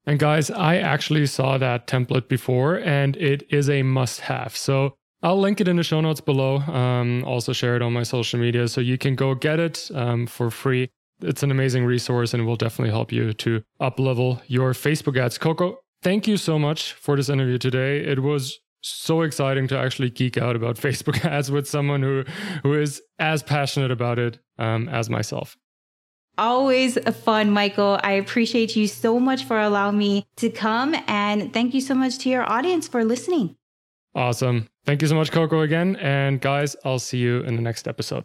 And 0.07 0.19
guys, 0.19 0.51
I 0.51 0.77
actually 0.77 1.27
saw 1.27 1.59
that 1.59 1.87
template 1.87 2.29
before 2.29 2.79
and 2.79 3.17
it 3.17 3.47
is 3.51 3.69
a 3.69 3.83
must 3.83 4.21
have. 4.21 4.57
So 4.57 4.97
I'll 5.25 5.41
link 5.41 5.59
it 5.63 5.69
in 5.69 5.77
the 5.77 5.83
show 5.83 6.03
notes 6.03 6.21
below. 6.21 6.59
Um, 6.59 7.25
also 7.25 7.55
share 7.55 7.77
it 7.77 7.83
on 7.83 7.95
my 7.95 8.03
social 8.03 8.39
media 8.39 8.69
so 8.69 8.83
you 8.83 8.99
can 8.99 9.15
go 9.15 9.35
get 9.35 9.59
it 9.59 9.91
um, 9.95 10.27
for 10.27 10.51
free. 10.51 10.91
It's 11.23 11.43
an 11.43 11.51
amazing 11.51 11.87
resource 11.87 12.35
and 12.35 12.45
will 12.47 12.57
definitely 12.57 12.91
help 12.91 13.11
you 13.11 13.33
to 13.33 13.63
up 13.81 13.99
level 13.99 14.43
your 14.49 14.75
Facebook 14.75 15.19
ads. 15.19 15.39
Coco, 15.39 15.79
thank 16.03 16.29
you 16.29 16.37
so 16.37 16.59
much 16.59 16.93
for 16.93 17.17
this 17.17 17.31
interview 17.31 17.57
today. 17.57 18.01
It 18.01 18.23
was 18.23 18.59
so 18.83 19.23
exciting 19.23 19.67
to 19.69 19.79
actually 19.79 20.11
geek 20.11 20.37
out 20.37 20.57
about 20.57 20.77
Facebook 20.87 21.25
ads 21.25 21.51
with 21.51 21.67
someone 21.67 22.03
who 22.03 22.25
who 22.63 22.75
is 22.75 23.01
as 23.19 23.43
passionate 23.43 23.91
about 23.91 24.19
it 24.19 24.39
um, 24.59 24.91
as 24.91 25.09
myself. 25.09 25.57
Always 26.37 26.99
fun, 27.23 27.51
Michael. 27.51 27.99
I 28.03 28.13
appreciate 28.13 28.77
you 28.77 28.89
so 28.89 29.19
much 29.19 29.45
for 29.45 29.59
allowing 29.59 29.97
me 29.97 30.27
to 30.37 30.51
come. 30.51 30.95
And 31.07 31.51
thank 31.55 31.73
you 31.73 31.81
so 31.81 31.95
much 31.95 32.19
to 32.19 32.29
your 32.29 32.51
audience 32.51 32.89
for 32.89 33.05
listening. 33.05 33.57
Awesome. 34.15 34.69
Thank 34.85 35.01
you 35.03 35.09
so 35.09 35.15
much, 35.15 35.33
Coco, 35.33 35.61
again. 35.61 35.97
And 35.97 36.41
guys, 36.41 36.77
I'll 36.85 36.99
see 36.99 37.19
you 37.19 37.41
in 37.41 37.57
the 37.57 37.63
next 37.63 37.89
episode. 37.89 38.25